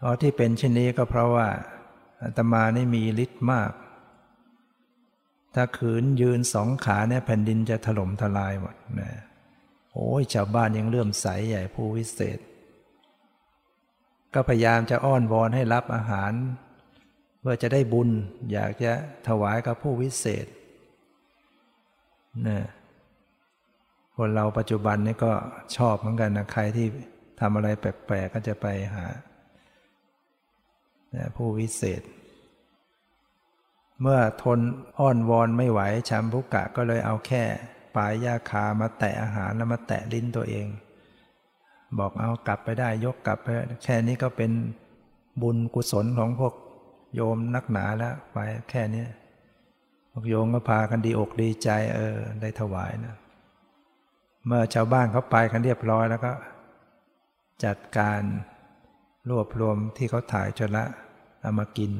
[0.00, 1.48] เพราะที่เป็นเช่นนี้ก็เพราะว่า
[2.22, 3.70] อาตมานี่มีฤทธิ์มาก
[5.54, 9.12] ถ้าขืนยืนสองขาเนี่ยแผ่นดินจะถล่มทลายหมดนะ
[9.92, 12.38] โอ้ยชาวบ้านยังเลื่อมใสใหญ่ผู้วิเศษ
[14.34, 16.32] ก็พยายามจะอ้อนวอนให้รับอาหาร
[17.40, 18.08] เพื่อจะได้บุญ
[18.52, 18.92] อยากจะ
[19.28, 20.46] ถวายกับผู้วิเศษ
[22.48, 22.60] นะ
[24.16, 25.32] คนเราปัจจุบันนี่ก็
[25.76, 26.86] ชอบเหมือนกันนะใครที่
[27.40, 29.06] ทำอะไรแปลกๆก็จะไปหา
[31.36, 32.02] ผู้วิเศษ
[34.02, 34.60] เมื่อทน
[34.98, 37.44] อ้อนวอนไม่ไหวชัมพุกะก็เลยเอาแค่
[37.96, 40.66] ปลายยาคามาแตะอาหารแล้วมาแตะลิ้นตัวเอง
[41.98, 43.48] บอกเอากลับไปได้ยกกลับไป
[43.84, 44.52] แค่นี้ก็เป็น
[45.42, 46.54] บุญกุศลของพวก
[47.14, 48.38] โยมนักหนาแล้วไป
[48.70, 49.04] แค่นี้
[50.12, 53.16] พวกโยมก็พากันดีอกดีใจเออได้ถวายนะ
[54.46, 56.32] เมื่อชาวบ้านเขาไปกันเรียบร้อยแล้วก็
[57.64, 58.20] จัดการ
[59.28, 60.84] รวบรวมที่เขาถ่ายจนละ
[61.40, 61.92] เอามากิน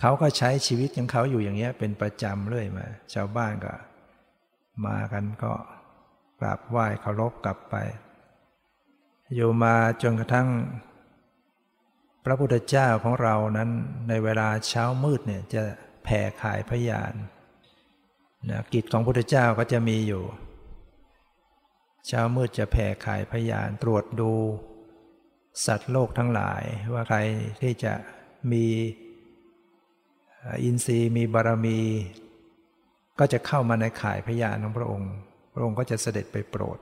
[0.00, 3.74] เขาก็ใช้ชีวิตของเขาอยู่อย่างเงี้ย เป็นประจำเรื่อยมา ชาวบ้านก็
[4.86, 5.52] มากันก็
[6.40, 7.74] กราบไหว้เคารพกลับไป
[9.34, 10.48] อยู่มาจนกระทั่ง
[12.24, 13.70] พระพุทธเจ้าของเรานั้น
[14.08, 15.62] ในเวลาเช้ามืดเนี่ยจะ
[16.04, 17.14] แผ่ขายพยาน
[18.50, 20.22] นะกิจของพุทธเจ้าก็จะมีอยู่
[22.06, 24.32] เช้ามืดจะแผ่ขายพยานตรวจดู
[25.64, 27.18] สัตว์โลกทั้งหลายว่าใคร
[27.62, 27.94] ที่จะ
[28.52, 28.66] มี
[30.64, 31.80] อินทรีย์มีบารมี
[33.18, 35.12] ก็จะเข้ามาในข่ายพยานของพระองค์
[35.54, 36.78] พระองค์ก็จะเสด็จไปโปรด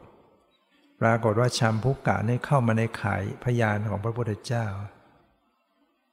[1.00, 4.66] ปรากฏว่าชัมพุกกะนี่เข้ามาในข่ายพยานของพระพุทธเจ้า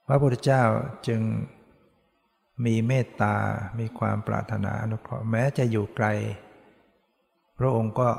[0.08, 0.64] พระพุทธเจ้า
[1.08, 1.22] จึง
[2.66, 3.36] มีเมตตา
[3.80, 6.08] มีความปรารถนาอนุเคราะห์แม้จะอยู่ไกล
[7.60, 8.10] พระองค์ก็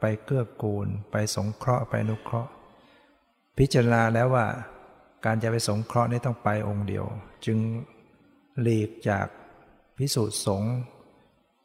[0.00, 2.50] ไปเกื้อกูล ไปสงเคราะห์ ไปนุเคราะห์
[3.58, 4.46] พิจารณาแล้วว่า
[5.24, 7.04] การจะไปสงเคราะห์นี่ต้องไปองค์เดียว
[7.46, 7.58] จึง
[8.60, 9.26] หลีกจาก
[9.98, 10.74] พิสูจน์สงฆ์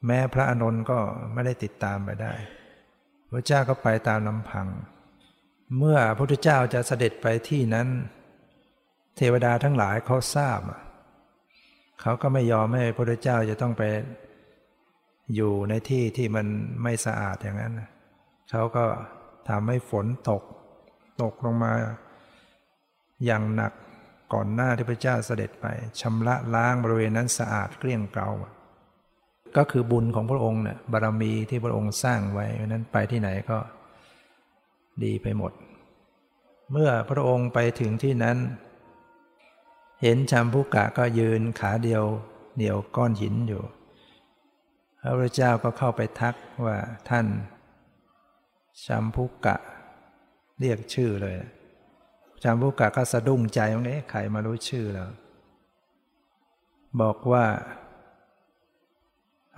[0.06, 0.99] แม้พระอานนท์ก็
[1.34, 2.34] ไม่ได้ติดตามไปได้
[3.32, 4.67] พระเจ้าก็ไปตามลำพัง
[5.77, 7.88] เมื่อพระพุทธเจ้าจะเสด็จไปที่นั้น
[9.17, 10.60] เทวดาทั้งหลายเขาทราบ
[12.01, 13.84] เขาก็ไม่ยอมให้พระพุทธเจ้าจะต้องไป
[15.36, 16.47] อยู่ในที่ที่มัน
[16.84, 17.73] ไม่สะอาดอย่างนั้น
[18.49, 18.86] เขาก็
[19.49, 20.43] ทำให้ฝนตก
[21.21, 21.73] ตกลงมา
[23.26, 23.73] อย่างหนัก
[24.34, 25.65] ก่อนหน้าที่พระเจ้าเสด็จไป
[26.02, 28.30] ชำระล้างบริเวณนั้นสะอาดเกลี้ยงเกลา
[29.58, 33.58] ก็คือบุญของพระองค์เนี่ยบารมีที่พระองค์สร้างไว้นั้นไปที่ไหนก็
[35.04, 35.52] ดีไปหมด
[36.71, 38.38] เมื่อพระองค์ไปถึงที่นั้น
[40.02, 42.04] เห็นชัมพุกะก็ยืนขาเดียว
[42.56, 43.63] เหนียวก้อนหินอยู่
[44.99, 46.78] พระพุทธเจ้าก็เข้าไปทักว่า
[47.10, 47.26] ท่าน
[48.86, 49.56] ชัมพุกะ
[50.59, 51.35] เรียกชื่อเลย
[52.43, 55.09] ชัมพุกะก็สะดุ้งใจว่าเอ๊ะใครมารู้ชื่อแล้ว
[57.01, 57.45] บอกว่า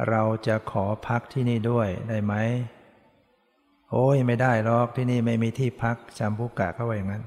[0.09, 2.33] เราจะขอพักที่นี่ด้วยได้ไหม
[3.91, 7.23] โอ้ยไม่ได้หรอกที่นี่ไม่มีที่พักจำพุกะเขาว่าอย่างนั้น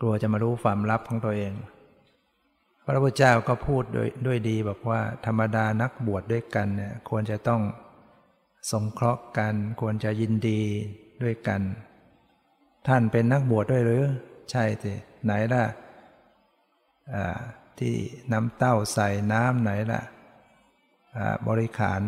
[0.00, 1.54] กลัวจะมารู้ความลับของตัวเอง
[2.84, 7.62] พระพุทธเจ้าก็พูดด้วยด้วยดีบอกว่า ธรรมดานักบวชดด้วยกันเนี่ยควรจะต้อง
[8.70, 10.60] สงเคราะห์กันควรจะยินดี
[11.22, 11.60] ด้วยกัน
[12.86, 14.02] ท่านเป็นนักบวชดด้วยหรือ
[14.50, 14.92] ใช่สิ
[15.24, 15.64] ไหนล่ะ
[17.78, 17.94] ที่
[18.32, 20.02] น้ำเต้าใส่น้ำไหนล่ะ
[21.46, 22.02] บริขาร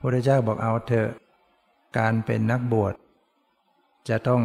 [0.00, 1.10] พระเจ้าบอกเอาเถอะ
[1.98, 2.94] การเป็นนักบวช
[4.08, 4.42] จะต้อง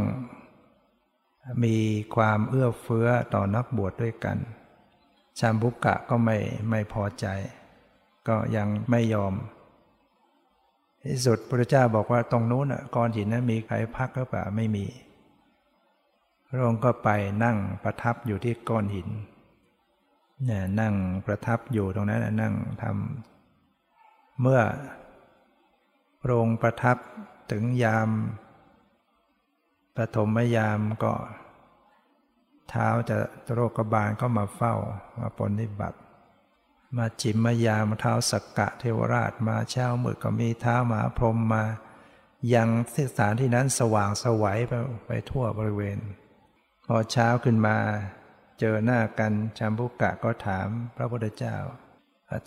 [1.64, 1.76] มี
[2.16, 4.38] ความเอื้อเฟื้อต่อนักบวชดด้วยกัน
[5.40, 6.38] ชามบุกกะก็ไม่
[6.70, 7.26] ไม่พอใจ
[8.28, 9.34] ก็ยังไม่ยอม
[11.04, 14.86] ที่สุดพระเจ้าบอกว่าตรงนู้นก้อนหินนั้นมีใครพักหรือเปล่าไม่มี
[16.56, 17.10] ระองค์ก็ไป
[17.44, 19.10] นั่งประทับอยู่ที่ก้อนหิน
[20.46, 20.94] เนี่ยนั่ง
[21.26, 24.62] ประทับอยู่ตรงนั้นนั่งทำเมื่อ
[26.22, 26.98] พระองค์ประทับ
[27.52, 28.10] ถึงยาม
[29.96, 31.14] ปฐมยามก็
[32.70, 33.18] เท้าจะ
[33.54, 34.74] โรคบาลก็มาเฝ้า
[35.20, 36.00] มาปนิบัติ
[36.98, 41.64] มาจิมมายามเท้าสักกะเทวราชมาเช้ามืดก็มีเท้าหมาพรมมา
[42.54, 44.74] ยังสถานที่นั้นสว่างสวัยไป
[45.08, 45.98] ไปทั่วบริเวณ
[46.88, 47.78] พอเช้าขึ้นมา
[48.60, 50.68] เจอหน้ากันชัมพุกะก็ถาม
[50.98, 51.56] พระพุทธเจ้า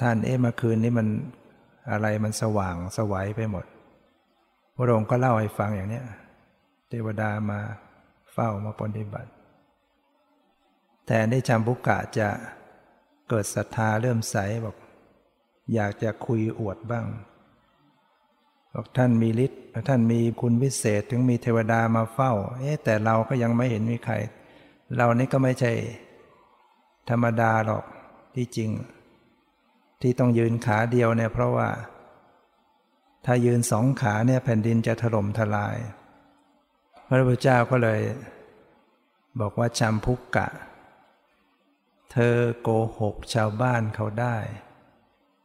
[0.01, 1.09] ท่านเอ๊ะเมื่อคืนนี้มัน
[1.91, 3.65] อะไรมันสว่างสวัยไปหมด
[4.77, 6.03] พระองค์ก็เล่าให้ฟังอย่างนี้
[6.89, 7.61] เทวดามา
[8.33, 9.31] เฝ้ามาปฏิบัติ
[11.07, 12.29] แต่ได้จำบุกะจะ
[13.29, 14.77] เกิดศรัทธาเริ่มใสบอก
[15.75, 17.07] อยากจะคุยอวดบ้าง
[18.75, 24.15] บอกท่านมีฤทธิ์ท่านมีคุณวิเศษถึงมีเทวดามาเฝ้า เอ๊แต่เราก็ยังไม่เห็นมีใคร
[24.97, 25.73] เรานี่ก็ไม่ใช่
[27.11, 27.85] ธรรมดาหรอก
[28.35, 28.71] ที่จริง
[30.01, 31.69] ที่ต้องยืนขาเดียวเนี่ยเพราะว่า
[33.25, 35.77] ถ้ายืนสองขาเนี่ยแผ่นดินจะถล่มทลาย
[37.07, 38.01] พระพุทธเจ้าก็เลย
[39.41, 40.49] บอกว่าจำพุกกะ
[42.13, 42.69] เธอโก
[43.01, 44.37] หกชาวบ้านเขาได้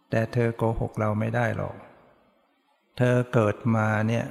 [0.09, 1.75] แต่เธอโกหกเราไม่ได้หรอก
[2.97, 4.25] เธอเกิดมาเนี่ย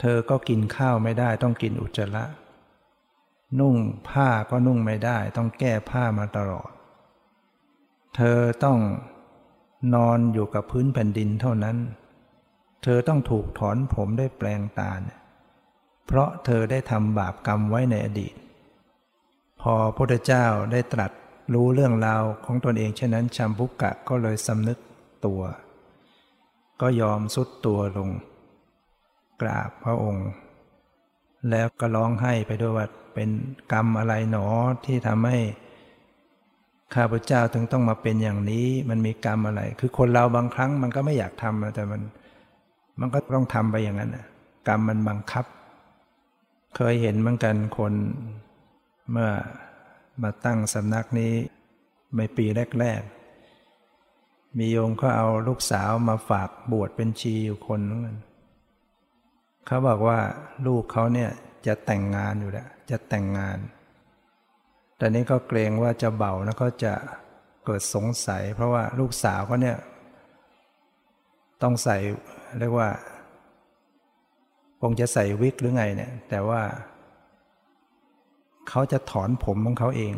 [0.00, 2.24] เธอก็กินข้าวไม่ได้ ต้องกินอุจจาระ
[3.60, 3.76] นุ่ง
[4.08, 6.70] ผ้าก็นุ่งไม่ได้ ต้องแก้ผ้ามาตลอด
[8.16, 8.78] เธอต้อง
[9.94, 11.76] นอนอยู่กับพื้นแผ่นดินเท่านั้น
[12.82, 14.92] เธอต้องถูกถอนผมด้วยแปลงตา
[16.06, 18.34] เพราะเธอได้ทำบาปกรรมไว้ในอดีต
[19.60, 21.12] พอพระพุทธเจ้าได้ตรัส
[21.54, 24.78] รู้เรื่องราวของตนเองเช่นนั้นชัมพุกะก็เลยสำนึก
[25.26, 25.42] ตัว
[26.80, 28.10] ก็ยอมสุดตัวลง
[29.40, 30.28] กราบพระองค์
[31.50, 33.30] แล้วก็ร้องไห้ไปด้วยว่าเป็น
[33.72, 34.46] กรรมอะไรหนอ
[34.86, 35.38] ที่ทำให้
[36.94, 42.02] ข้าพเจ้าถึงต้องมาเป็นอย่างนี้ มันมีกรรมอะไร คือคนเราบางครั้งมันก็ไม่อยากทำแต่มัน
[43.00, 44.10] มันก็ต้องทำไปอย่างนั้น
[44.68, 45.44] กรรมมันบังคับ
[46.76, 47.92] เคยเห็นเหมือนกันคน
[49.10, 49.30] เมื่อ
[50.22, 51.32] มาตั้งสำนักนี้
[52.16, 52.46] ในปี
[52.80, 53.21] แรก ๆ
[54.58, 58.18] มีโยมก็เอาลูกสาวมาฝากบวชเป็นชีอยู่คนนึง
[59.66, 60.18] เขาบอกว่า
[60.66, 61.30] ลูกเขาเนี่ย
[61.66, 63.58] จะแต่งงานอยู่แล้วจะแต่งงาน
[64.96, 66.94] แต่นี้ก็เกรงว่าจะเบาแล้วก็จะ
[67.64, 69.78] เกิดสงสัย เพราะว่าลูกสาวเขาเนี่ย
[71.62, 71.96] ต้องใส่
[72.58, 72.88] เรียกว่า
[74.80, 76.62] คงจะใส่วิกหรือไงเนี่ย แต่ว่า
[78.68, 80.14] เขาจะถอนผมของเขาเอง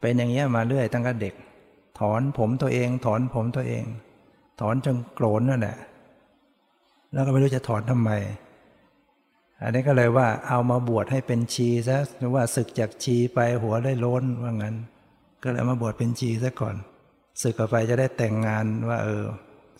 [0.00, 1.34] เป็นอย่างเงี้ยมาเรื่อยตั้งแต่เด็ก
[2.00, 3.84] ถอนผมตัวเอง ถอนผมตัวเอง
[4.60, 5.78] ถอนจนโกรนนั่นแหละ
[7.12, 8.10] แล้วก็ไม่รู้จะถอนทำไม
[9.62, 14.76] อันนี้ก็เลยว่าเอามาบวชให้เป็นชีซะหรือว่าศึกจากชีไปหัวได้ล้นว่างั้น
[15.42, 16.76] ก็เลยมาบวชเป็นชีซะก่อน
[17.42, 19.22] ศึกออกไปจะได้แต่งงานว่า เออ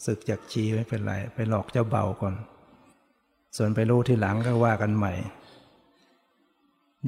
[0.06, 2.34] ศึกจากชีไม่เป็นไร ไปหลอกเจ้าเบาก่อน
[3.56, 5.12] ส่วนไปรู้ที่หลังก็ว่ากันใหม่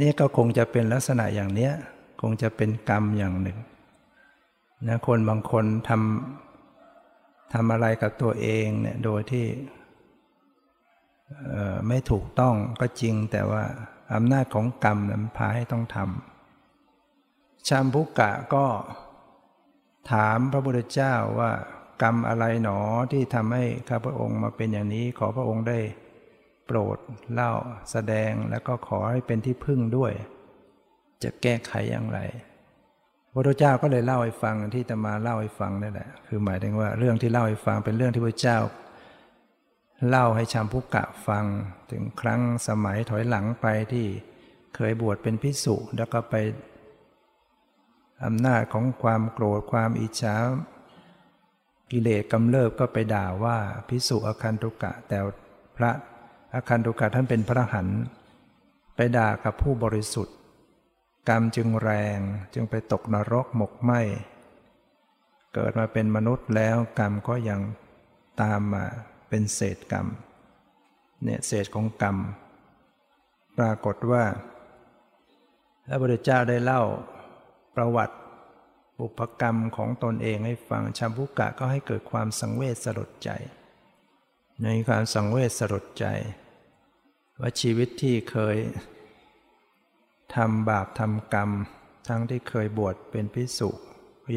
[0.00, 1.72] นี่ก็คงจะเป็นลักษณะอย่างเนี้ย
[2.20, 3.58] คงจะเป็นกรรมอย่างหนึ่ง
[4.84, 9.46] นะคนบางคนทำทำอะไรกับตัวเองเนี่ยโดยที่
[11.88, 13.64] ไม่ถูกต้องก็จริงแต่ว่า
[14.14, 18.66] อำนาจของกรรมนั้นพาให้ต้องทำชามพุกะก็
[20.10, 21.50] ถามพระพุทธเจ้าว่า
[22.02, 22.78] กรรมอะไรหนอ
[23.12, 25.78] ที่ทำให้ข้าพระองค์มาเป็นอย่างนี้ขอพระองค์ได้
[26.66, 26.98] โปรด
[27.32, 27.52] เล่า
[27.90, 30.12] แสดงแล้วก็ขอให้เป็นที่พึ่งด้วย
[31.22, 32.18] จะแก้ไขอย่างไร
[33.36, 38.58] พระพุทธเจ้าก็เลยเล่าให้ฟังที่จะมาเล่าให้ฟังนั่นแหละคือหมายถึงว่าเรื่องที่เล่าให้ฟังเป็นเรื่องที่พระเจ้า
[40.08, 41.44] เล่าให้ชามพุกะฟัง
[41.90, 44.06] ถึงครั้งสมัยถอยหลังไปที่
[44.74, 46.34] เคยบวชเป็นพิสุแล้วก็ไป
[48.24, 50.36] อำนาจของความโกรธความอิจฉา
[51.90, 55.18] กิเลสกำเริบก็ไปด่าว่าพิสุอคันตุกะ แต่
[55.76, 55.90] พระ
[56.54, 57.88] อคันตุกะท่านเป็นพระหัน
[58.96, 60.36] ไปด่ากับผู้บริสุทธิ์
[61.28, 62.18] กรรมจึงแรง
[62.54, 63.92] จึงไปตกนรกหมกไหม
[65.54, 67.60] เกิดมาเป็นมนุษย์แล้วกรรมก็ยัง
[68.42, 68.84] ตามมา
[69.28, 70.06] เป็นเศษกรรม
[71.24, 72.16] เนี่ยเศษของกรรม
[73.58, 74.24] ปรากฏว่า
[75.86, 76.82] พระพุทธเจ้าได้เล่า
[77.76, 78.16] ประวัติ
[78.98, 83.30] บุพกรรมของตนเองให้ฟังชัมพุกะก็ให้เกิดความสังเวชสลดใจ
[84.62, 86.06] ในความสังเวชสลดใจ
[87.40, 88.56] ว่าชีวิตที่เคย
[90.34, 91.50] ทำบาปทำกรรม
[92.08, 93.70] ทั้งที่เคยบวชเป็นพิสุ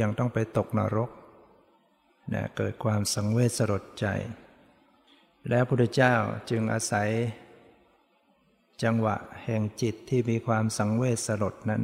[0.01, 1.09] ยังต้องไปตกนรก
[2.33, 4.05] นะเกิดความสังเวชสลดใจ
[5.49, 6.15] แล้วพระพุทธเจ้า
[6.49, 7.09] จึงอาศัย
[8.83, 11.83] จังหวะแห่งจิตที่มีความสังเวชสลดนั้น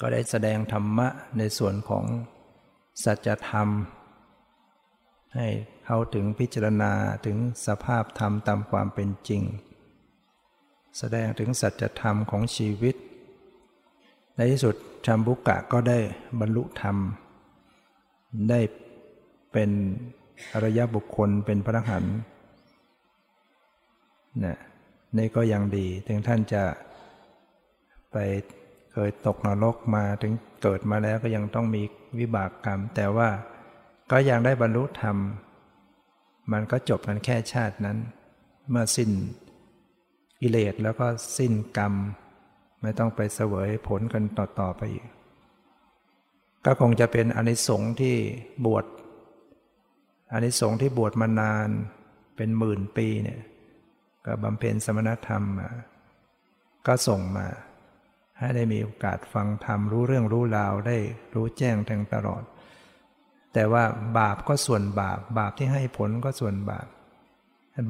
[0.00, 2.04] ก็ได้แสดงธรรมะในส่วนของ
[3.04, 3.68] สัจธรรม
[5.34, 5.48] ให้
[5.86, 6.92] เขาถึงพิจารณา
[7.26, 9.42] ถึงสภาพธรรมตามความเป็นจริง
[10.98, 12.96] แสดงถึงสัจธรรมของชีวิต
[14.36, 14.74] ในที่สุด
[15.06, 15.98] ชัมบุกะก็ได้
[16.40, 16.96] บรรลุธรรม
[18.50, 18.60] ได้
[19.52, 19.70] เป็น
[20.52, 22.04] อริยบุคคลเป็นพระหัน
[24.44, 24.58] นะ
[25.16, 26.64] นี่ก็ยังดี ถึงท่านจะ
[28.12, 28.16] ไป
[28.92, 31.82] เคยตกนรกมาถึงเกิดมาแล้วก็ยังต้องมี
[32.18, 33.28] วิบากกรรม แต่ว่า
[34.10, 35.16] ก็ยังได้บรรลุธรรม
[36.52, 37.98] มันก็จบกันแค่ชาตินั้น
[38.70, 39.10] เมื่อสิ้น
[40.40, 41.06] กิเลสแล้วก็
[41.38, 41.92] สิ้นกรรม
[42.82, 45.06] ไม่ต้องไปเสวยผลกันต่อๆไปอีก
[46.64, 48.16] ก็คงจะเป็นอนิสงส์ที่
[48.64, 48.84] บวช
[50.32, 51.68] อนิสงส์ที่บวชมานาน
[52.36, 53.40] เป็นหมื่นปีเนี่ย
[54.26, 55.70] ก็บำเพ็ญสมณธรรมมา
[56.86, 57.46] ก็ส่งมา
[58.38, 60.98] ให้ได้มีโอกาสฟังธรรมรู้เรื่องรู้ราวได้
[61.34, 62.42] รู้แจ้งทั้งตลอด
[63.52, 63.84] แต่ว่า
[64.18, 66.86] บาปก็ส่วนบาป บาปที่ให้ผลก็ส่วนบาป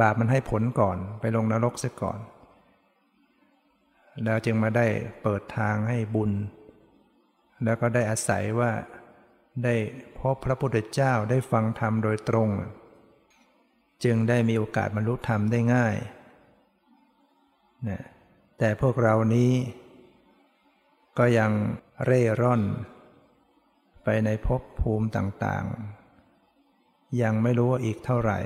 [0.02, 2.18] บาปมันให้ผลก่อนไปลงนรกเสียก่อน
[4.24, 4.86] แล้วจึงมาได้
[5.22, 6.32] เปิดทางให้บุญ
[7.64, 8.72] แล้วก็ได้อาศัยว่า
[9.64, 9.74] ได้
[10.18, 12.48] พบพระพุทธเจ้าได้ฟังธรรมโดยตรง
[14.04, 15.96] จึงได้มีโอกาสบรรลุธรรมได้ง่าย
[17.88, 18.02] นะ
[18.58, 19.52] แต่พวกเรานี้
[21.18, 21.50] ก็ยัง
[22.04, 22.62] เร่ร่อน
[24.04, 28.38] ไปในภพภูมิต่างๆ ยังไม่รู้ว่าอีกเท่าไหร่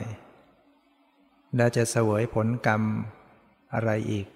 [1.57, 2.83] และจะเสวยผลกรรม
[3.75, 4.27] อะไรอีก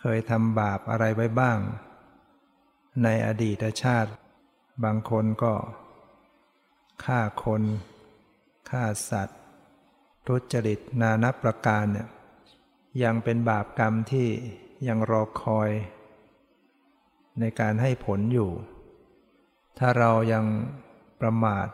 [0.00, 1.58] เคยทำบาปอะไรไว้บ้าง
[3.02, 4.10] ในอดีตชาติ
[4.84, 5.54] บางคนก็
[7.04, 7.62] ฆ่าคน
[8.70, 9.40] ฆ่าสัตว์
[10.26, 12.08] ทุจริตนานับประการเนี่ย
[13.02, 14.28] ยังเป็นบาปกรรมที่
[14.88, 15.70] ยังรอคอย
[17.40, 18.50] ในการให้ผลอยู่
[19.78, 20.44] ถ้าเรายัง
[21.20, 21.68] ประมาท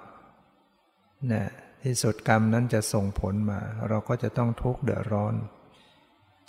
[1.29, 1.49] เนี่ย
[1.83, 5.35] ที่สุดกรรมนั้นจะส่งผลมา เราก็จะต้องทุกข์เดือดร้อน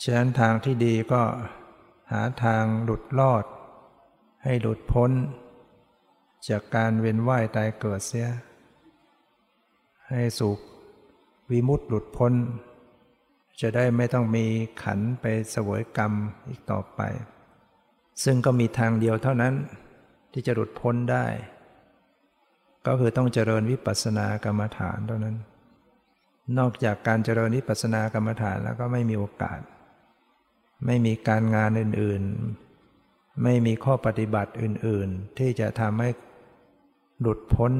[0.01, 1.21] ฉะนั้นทางที่ดีก็
[2.11, 3.45] หาทางหลุดรอด
[4.43, 5.11] ให้หลุดพ้น
[6.49, 8.29] จากการเวียนว่ายตายเกิดเสีย
[10.09, 10.59] ให้สุข
[11.51, 12.33] วิมุตติหลุดพ้น
[13.61, 14.45] จะได้ไม่ต้องมี
[14.83, 16.13] ขันไปเสวยกรรม
[16.49, 17.01] อีกต่อไป
[18.23, 19.53] ซึ่งก็มีทางเดียวเท่านั้น
[20.31, 21.25] ที่จะหลุดพ้นได้
[22.85, 25.37] ก็คือต้องเจริญวิปัสสนากรรมฐานเท่านั้น
[26.57, 29.59] นอกจากการเจริญวิปัสสนากรรมฐานแล้วก็ไม่มีโอกาส
[30.85, 36.09] ไม่มีการงานอื่นๆ ไม่มีข้อปฏิบัติอื่นๆ ที่จะทำให้
[37.21, 37.73] หลุดพ้น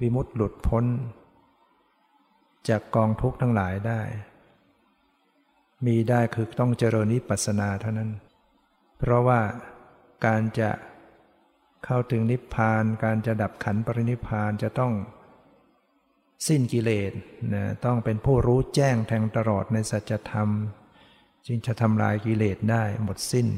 [0.00, 0.84] วิมุตติหลุดพ้น
[2.68, 4.00] จากกองทุกข์ทั้งหลายได้
[5.86, 8.10] มีได้คือต้องเจริญวิปัสสนาเท่านั้น
[8.98, 9.40] เพราะว่า
[10.26, 10.70] การจะ
[11.84, 14.92] เข้าถึงนิพพาน การจะดับขันปรินิพพานจะต้อง
[16.48, 17.12] สิ้นกิเลส
[17.54, 20.48] นะต้องเป็นผู้รู้แจ้งแทงตลอดในสัจธรรม
[21.46, 23.48] จึงจะทำลายกิเลสได้หมดสิ้น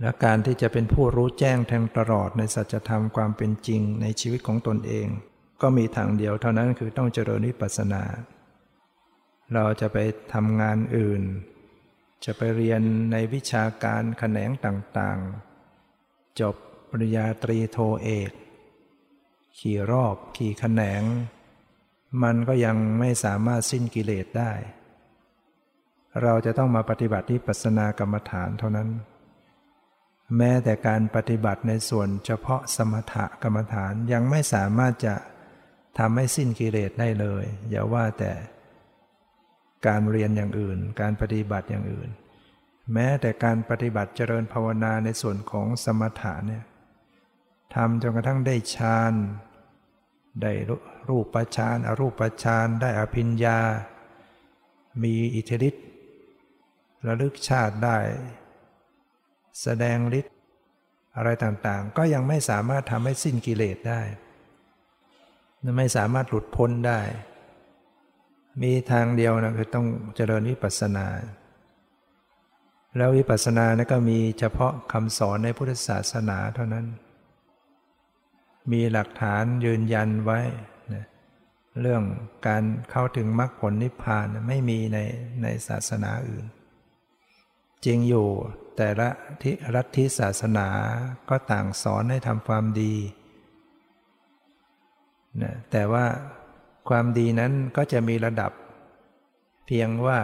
[0.00, 5.08] และการที่จะเป็นผู้รู้แจ้งแทงตลอดในสัจธรรมความเป็นจริงในชีวิตของตนเอง
[5.62, 8.02] ก็มีทางเดียวเท่านั้นคือต้องเจริญวิปัสสนา
[9.54, 9.98] เราจะไป
[10.34, 11.22] ทำงานอื่น
[12.24, 12.82] จะไปเรียน
[13.12, 16.54] ในวิชาการแขนงต่างๆ จบ
[16.90, 18.30] ปริญญาตรีโทเอก
[19.58, 21.02] ขี่รอบขี่แขนง
[22.22, 24.52] มันก็ยังไม่สามารถสิ้นกิเลสได้
[26.22, 28.88] เราจะต้องมาปฏิบัติที่ปัสนากรรมฐานเท่านั้น
[30.36, 35.14] แม้แต่การปฏิบัติในส่วนเฉพาะสมถกรรมฐานยังไม่สามารถจะ
[35.98, 38.32] ทำให้สิ้นกิเลสได้เลย อย่าว่าแต่
[39.86, 42.10] การเรียนอย่างอื่น การปฏิบัติอย่างอื่น
[42.92, 46.64] แม้แต่การปฏิบัติเจริญภาวนาในส่วนของสมถะเนี่ย
[47.74, 49.14] ทำจนกระทั่งได้ฌาน
[50.42, 50.52] ได้
[51.08, 53.58] รูปฌานอรูปฌานได้อภิญญา
[55.02, 55.84] มีอิทธิฤทธิ์
[57.06, 57.98] ระลึกชาติได้
[59.62, 60.34] แสดงฤทธิ์
[61.16, 64.00] อะไรต่างๆ ก็ยังไม่สามารถทำให้สิ้นกิเลสได้
[65.78, 67.00] ไม่สามารถหลุดพ้นได้
[68.62, 69.86] มีทางเดียวนะคือต้อง
[70.16, 71.06] เจริญวิปัสสนา
[72.96, 76.86] แล้ววิปัสสนานะก็มีเฉพาะคำสอนในพุทธศาสนาเท่านั้น
[78.72, 80.40] มีหลักฐานยืนยันไว้
[80.94, 81.04] นะ
[81.80, 82.02] เรื่อง
[82.46, 84.98] การเข้าถึงมรรคผลนิพพานไม่มีใน
[85.42, 86.46] ในศาสนาอื่น
[87.84, 88.28] จริงอยู่
[88.76, 89.08] แต่ละ
[89.42, 90.68] ทิรัฐทิศาสนา
[91.28, 92.94] ก็ต่างสอนให้ทำความดี
[95.42, 96.06] นะแต่ว่า
[96.88, 98.52] ความดีนั้นก็จะมีระดับ
[99.66, 100.18] เพียงว่า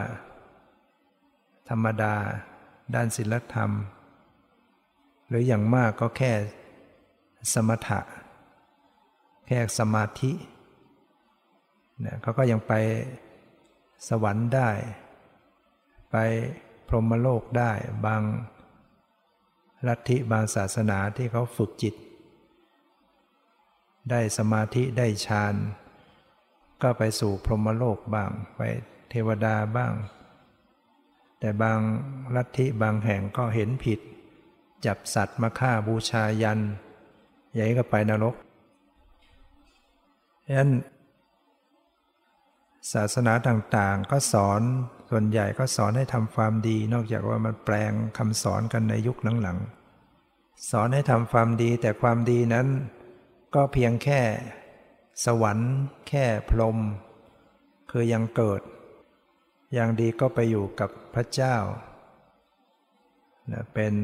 [1.68, 2.14] ธรรมดา
[2.94, 3.70] ด้านศีลธรรม
[5.28, 6.32] หรืออย่างมากก็แค่
[7.54, 8.00] สมถะ
[9.48, 10.32] แค่สมาธิ
[12.00, 12.72] เนี่ยเขาก็ยังไป
[14.08, 14.70] สวรรค์ได้
[16.10, 16.16] ไป
[16.94, 17.72] รหมโลกได้
[18.06, 18.22] บาง
[19.86, 21.94] ลัทธิบางศาสนาที่เขาฝึกจิต
[24.10, 25.54] ได้สมาธิได้ฌาน
[26.82, 28.60] ก็ไปสู่พรหมโลกบ้างไป
[29.10, 29.92] เทวดาบ้าง
[31.40, 31.78] แต่บาง
[32.36, 34.00] ลัทธิบางแห่งก็เห็นผิด
[34.86, 36.60] จับสัตว์มาฆ่าบูชายัน
[37.54, 38.34] ใหญ่ก็ไปนรก
[40.46, 40.70] ฉะนั้น
[42.92, 44.62] ศาสนาต่างๆก็สอน
[45.14, 52.66] ส่วนใหญ่ก็สอนให้ทำความดี นอกจากว่ามันแปลงคำสอนกันในยุคหลังๆสอนให้ทำความดีแต่ความดีนั้น
[53.54, 54.20] ก็เพียงแค่
[55.24, 55.72] สวรรค์
[56.08, 56.78] แค่พรหม
[57.90, 58.60] คือยังเกิด
[59.74, 61.56] อย่างดีก็ไปอยู่กับพระเจ้า
[63.74, 63.94] เป็น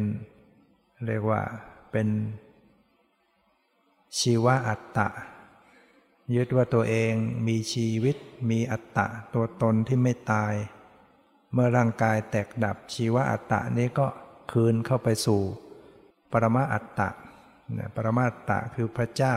[1.06, 1.42] เรียกว่า
[1.92, 2.09] เป็น
[4.18, 5.09] ชีวะอัตตะ
[6.34, 7.12] ยึดว่าตัวเอง
[7.48, 8.16] มีชีวิต
[8.50, 10.54] มีอัตตะ ตัวตนที่ไม่ตาย
[11.53, 14.07] เมื่อร่างกายแตกดับชีวะอัตตะนี้ก็
[14.53, 15.42] คืนเข้าไปสู่
[16.32, 17.09] ปรมาอัตตะ
[17.94, 19.36] ปรมาอัตตะคือพระเจ้า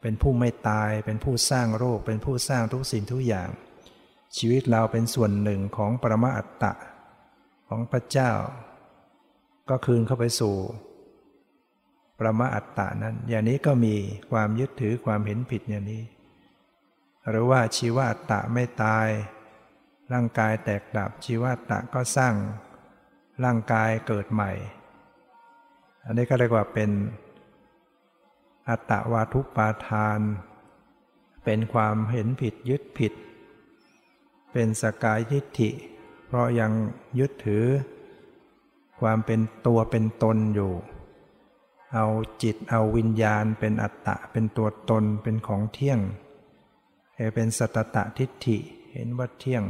[0.00, 3.48] เป็นผู้ไม่ตายเป็นผู้สร้างโรคเป็นผู้สร้างทุกสิ่งทุกอย่าง
[4.36, 6.72] ชีวิตเราเป็นส่วนหนึ่งของปรมาอัตตะ
[7.68, 8.30] ของพระเจ้า
[9.68, 10.56] ก็คืนเข้าไปสู่
[12.18, 13.94] ปรมาอัตตานั้น อย่างนี้ก็มี
[14.30, 16.02] ความยึดถือความเห็นผิดอย่างนี้
[17.28, 19.08] หรือว่าชีวอัตตะไม่ตาย
[20.12, 22.34] ร่างกายแตกดับชีวอัตตะก็สร้าง
[23.44, 24.50] ร่างกายเกิดใหม่
[26.04, 26.90] อันนี้ก็เรียกว่าเป็น
[28.68, 30.20] อัตตวาทุปาทาน
[31.44, 33.12] เป็นความเห็นผิดยึดผิด
[34.52, 35.70] เป็นสกายทิฏฐิ
[36.26, 36.72] เพราะยัง
[37.18, 37.64] ยึดถือ
[39.00, 40.72] ความเป็นตัวเป็นตนอยู่
[41.94, 42.06] เอา
[42.42, 46.00] จิตเอาวิญญาณ เป็นอัตตะเป็นตัวตนเป็นของเที่ยง
[47.34, 48.58] เป็นสัตตะทิฏฐิ
[48.92, 49.64] เห็นว่าเที่ยง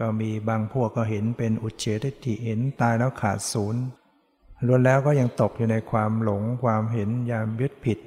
[0.00, 3.82] ก็มีบางพวกก็เห็นเป็นอุเฉทิฏฐิเห็นตายแล้วขาดศูนย์
[4.66, 7.98] ล้วนแล้วก็ยังตกอยู่ในความหลงความเห็นยามยึดผิด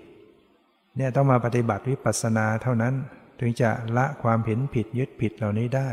[0.95, 2.93] เนี่ยต้องมาปฏิบัติวิปัสสนาเท่านั้น
[3.39, 5.89] ถึงจะละความเห็นผิดยึดผิดเหล่านี้ได้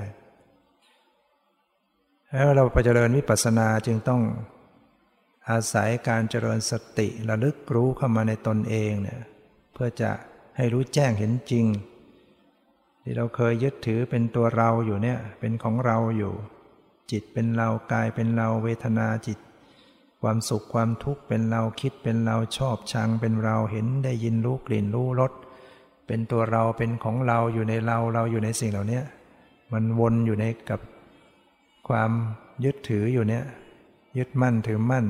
[2.33, 4.23] แล้วเราไปเจริญวิปัสสนาจึงต้อง
[5.51, 9.21] อาศัยการเจริญสติระลึกรู้เข้ามาในตนเองเนี่ย
[9.73, 10.11] เพื่อจะ
[10.57, 11.65] ให้รู้แจ้งเห็นจริง
[13.07, 16.33] ที่เราเคยยึดถือเป็นตัวเราอยู่เนี่ย เป็นของเราอยู่
[17.11, 19.39] จิตเป็นเรากายเป็นเราเวทนาจิต
[20.23, 25.33] ความสุขความทุกข์เป็นเราคิดเป็นเราชอบชังเป็นเราเห็นได้ยินรู้กลิ่นรู้รส
[26.07, 29.01] เป็นตัวเราเป็นของเราอยู่ในเราเราอยู่ในสิ่งเหล่านี้
[29.73, 30.81] มันวนอยู่ในกับ
[31.89, 32.11] ความ
[32.65, 33.45] ยึดถืออยู่เนี่ย
[34.19, 35.07] ยึดมั่นถือมั่น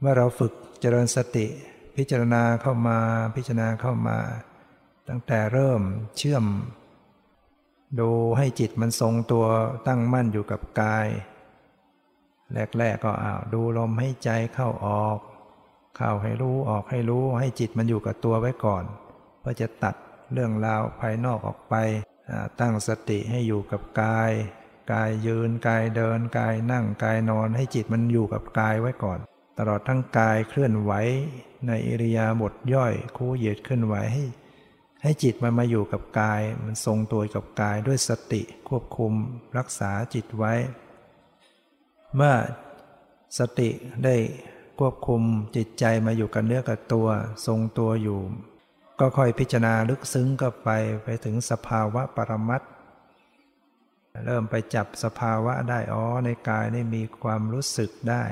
[0.00, 1.46] เมื่อเราฝึกเจริญสติ
[1.96, 2.98] พิจารณาเข้ามา
[3.36, 4.16] พิจารณาเข้ามา
[5.08, 5.80] ตั้งแต่เริ่ม
[6.16, 6.44] เชื่อม
[8.00, 9.46] ดูให้จิตมันทรงตัว
[9.86, 11.06] ตั้งมั่นอยู่กับกาย
[12.78, 15.18] แรก ๆ ก็อ้าวดูลมให้ใจเข้าออก
[15.96, 18.84] เข้าให้รู้ออกให้รู้ให้จิตมันอยู่กับตัวไว้ก่อน
[19.40, 19.94] เพื่อจะตัด
[20.32, 21.74] เรื่องราวภายนอกออกไป
[22.60, 24.30] ตั้งสติให้อยู่กับกาย
[24.92, 29.18] กายยืนกายเดิน กายนั่งกายนอนให้จิตมันอยู่กับกายไว้ก่อน
[29.58, 30.92] ตลอดทั้งกายเคลื่อนไหว
[31.66, 34.24] ในอิริยาบถย่อยคู่เหยียดเคลื่อนไหวให้
[35.02, 39.12] ให้จิตมันมาอยู่กับกาย มันทรงตัวกับกายด้วยสติควบคุม
[39.58, 40.54] รักษาจิตไว้
[42.14, 42.34] เมื่อ
[43.38, 43.68] สติ
[44.04, 44.16] ได้
[44.78, 45.22] ควบคุม
[45.56, 47.08] จิตใจมาอยู่กับเนื้อกับตัว
[47.46, 48.20] ทรงตัวอยู่
[49.00, 50.68] ก็ค่อยพิจารณาลึกซึ้งก็ไป
[51.04, 52.62] ไปถึงสภาวะปรมัต
[54.26, 58.24] เริ่มไปจับสภาวะได้อ๋อในกายนี่มีความรู้สึกได้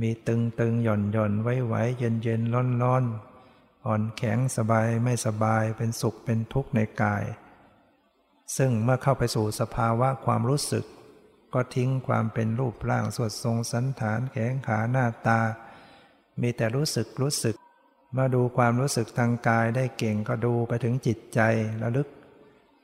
[0.00, 3.04] มีตึงตึงหย่อนหย่อนไว้ไว้เย็นเย็นร้อนร้อน
[3.86, 7.24] อ่อนแข็งสบายไม่สบายเป็นสุขเป็นทุกข์ในกาย
[8.56, 10.84] ซึ่งเมื่อเข้าไปสู่สภาวะความรู้สึก
[11.54, 15.40] ก็ทิ้งความเป็นรูปร่างสวดทรงสันฐานแขงขาหน้าตา
[16.40, 17.56] มีแต่รู้สึกรู้สึก
[18.16, 21.40] มาดูความรู้สึกทางกายได้เก่งก็ดูไปถึงจิตใจ
[21.82, 22.08] ระลึก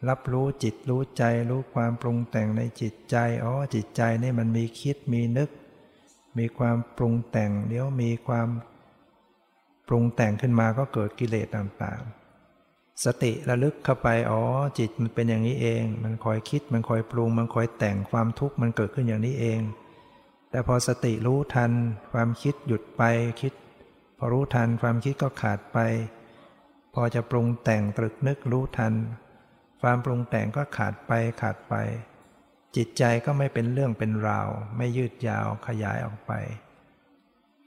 [0.08, 5.50] รับรู้จิตรู้ใจรู้ความปรุงแต่งในจิตใจอ๋อจิตใจนี่มันมีคิดมีนึก
[6.38, 8.48] มีความปรุงแต่งเดี๋ยวมีความ
[9.88, 14.42] ปรุงแต่งขึ้นมาก็เกิดกิเลสต่างๆ สติระลึกเข้าไปอ๋อ
[14.78, 19.60] จิตมันเป็นอย่างนี้เอง มันคอยคิดมันคอยปรุง มันคอยแต่งความทุกข์มันเกิดขึ้นอย่างนี้เอง
[20.50, 21.72] แต่พอสติรู้ทัน
[22.12, 23.02] ความคิดหยุดไป
[23.40, 23.52] คิด
[24.18, 25.78] พอรู้ทันความคิดก็ขาดไป
[26.94, 28.94] พอจะปรุงแต่งตรึกนึกรู้ทัน
[29.82, 31.12] ความปรุงแต่งก็ขาดไป
[31.42, 31.74] ขาดไป
[32.76, 36.32] จิตใจก็ไม่เป็นเรื่องเป็นราว ไม่ยืดยาวขยายออกไป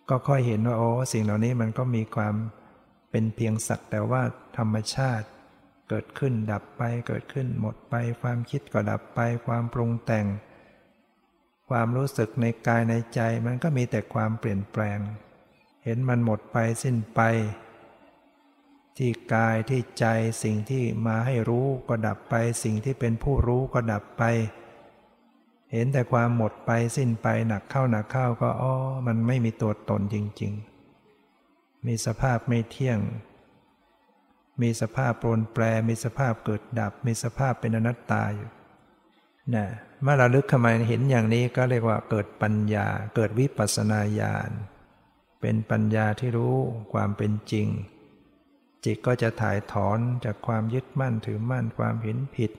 [0.09, 2.35] ก็ค่อยเห็นว่าโอ้สิ่งเหล่านี้มันก็มีความ
[3.11, 4.21] เป็นเพียงสักแต่ว่า
[4.57, 5.27] ธรรมชาติ
[5.89, 10.25] เกิดขึ้นดับไปเกิดขึ้นหมดไป ความคิดก็ดับไปความปรุงแต่ง
[11.69, 14.99] ความรู้สึกในกายในใจมันก็มีแต่ความเปลี่ยนแปลง
[15.83, 17.21] เห็นมันหมดไปสิ้นไป
[18.97, 20.05] ที่กายที่ใจ
[20.43, 24.23] สิ่งที่มาให้รู้ก็ดับไป สิ่งที่เป็นผู้รู้ก็ดับไป
[25.71, 28.73] เห็นแต่ความหมดไปสิ้นไปหนักเข้าหนักเข้าก็อ๋อ
[29.07, 30.53] มันไม่มีตัวตนจริง
[31.19, 32.99] ๆ มีสภาพไม่เที่ยง
[34.61, 38.49] มีสภาพปรนแปร มีสภาพเกิดดับ มีสภาพเป็นอนัตตาอยู่
[39.55, 39.67] นะ
[40.01, 44.49] เมื่อเราลึกเข้ามาเห็นอย่างนี้ก็เรียกว่าเกิดปัญญา เกิดวิปัสสนาญาณ
[45.41, 46.55] เป็นปัญญาที่รู้
[46.93, 47.67] ความเป็นจริง
[48.83, 52.51] จิตก็จะถ่ายถอนจากความยึดมั่นถือมั่นความเห็นผิด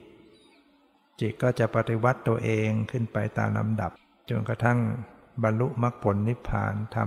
[1.21, 3.91] จิตก็จะปฏิวัติตัวเองขึ้นไปตามลำดับ
[4.29, 4.79] จนกระทั่ง
[5.43, 6.97] บรรลุมรรคผลนิพพานท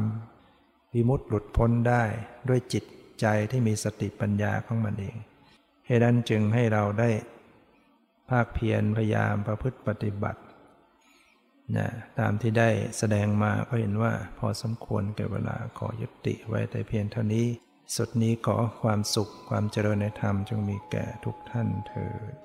[0.43, 2.03] ำวิมุตติหลุดพ้นได้
[2.49, 2.85] ด้วยจิต
[3.21, 5.17] ใจที่มีสติปัญญาของมันเอง
[5.87, 7.11] เหตุนั้นจึงให้เราได้
[8.31, 10.41] ภาคเพียรพยายามประพฤติปฏิบัติ
[11.77, 11.89] นะ
[12.19, 17.47] ตามที่ได้แสดงมาก็เห็นว่าพอสมควรแก่เวลาขอยุติไว้แต่เพียงเท่านี้
[17.97, 22.44] สุดนี้ขอความสุขความเจริญในธรรมจงมีแก่ทุกท่านเถิด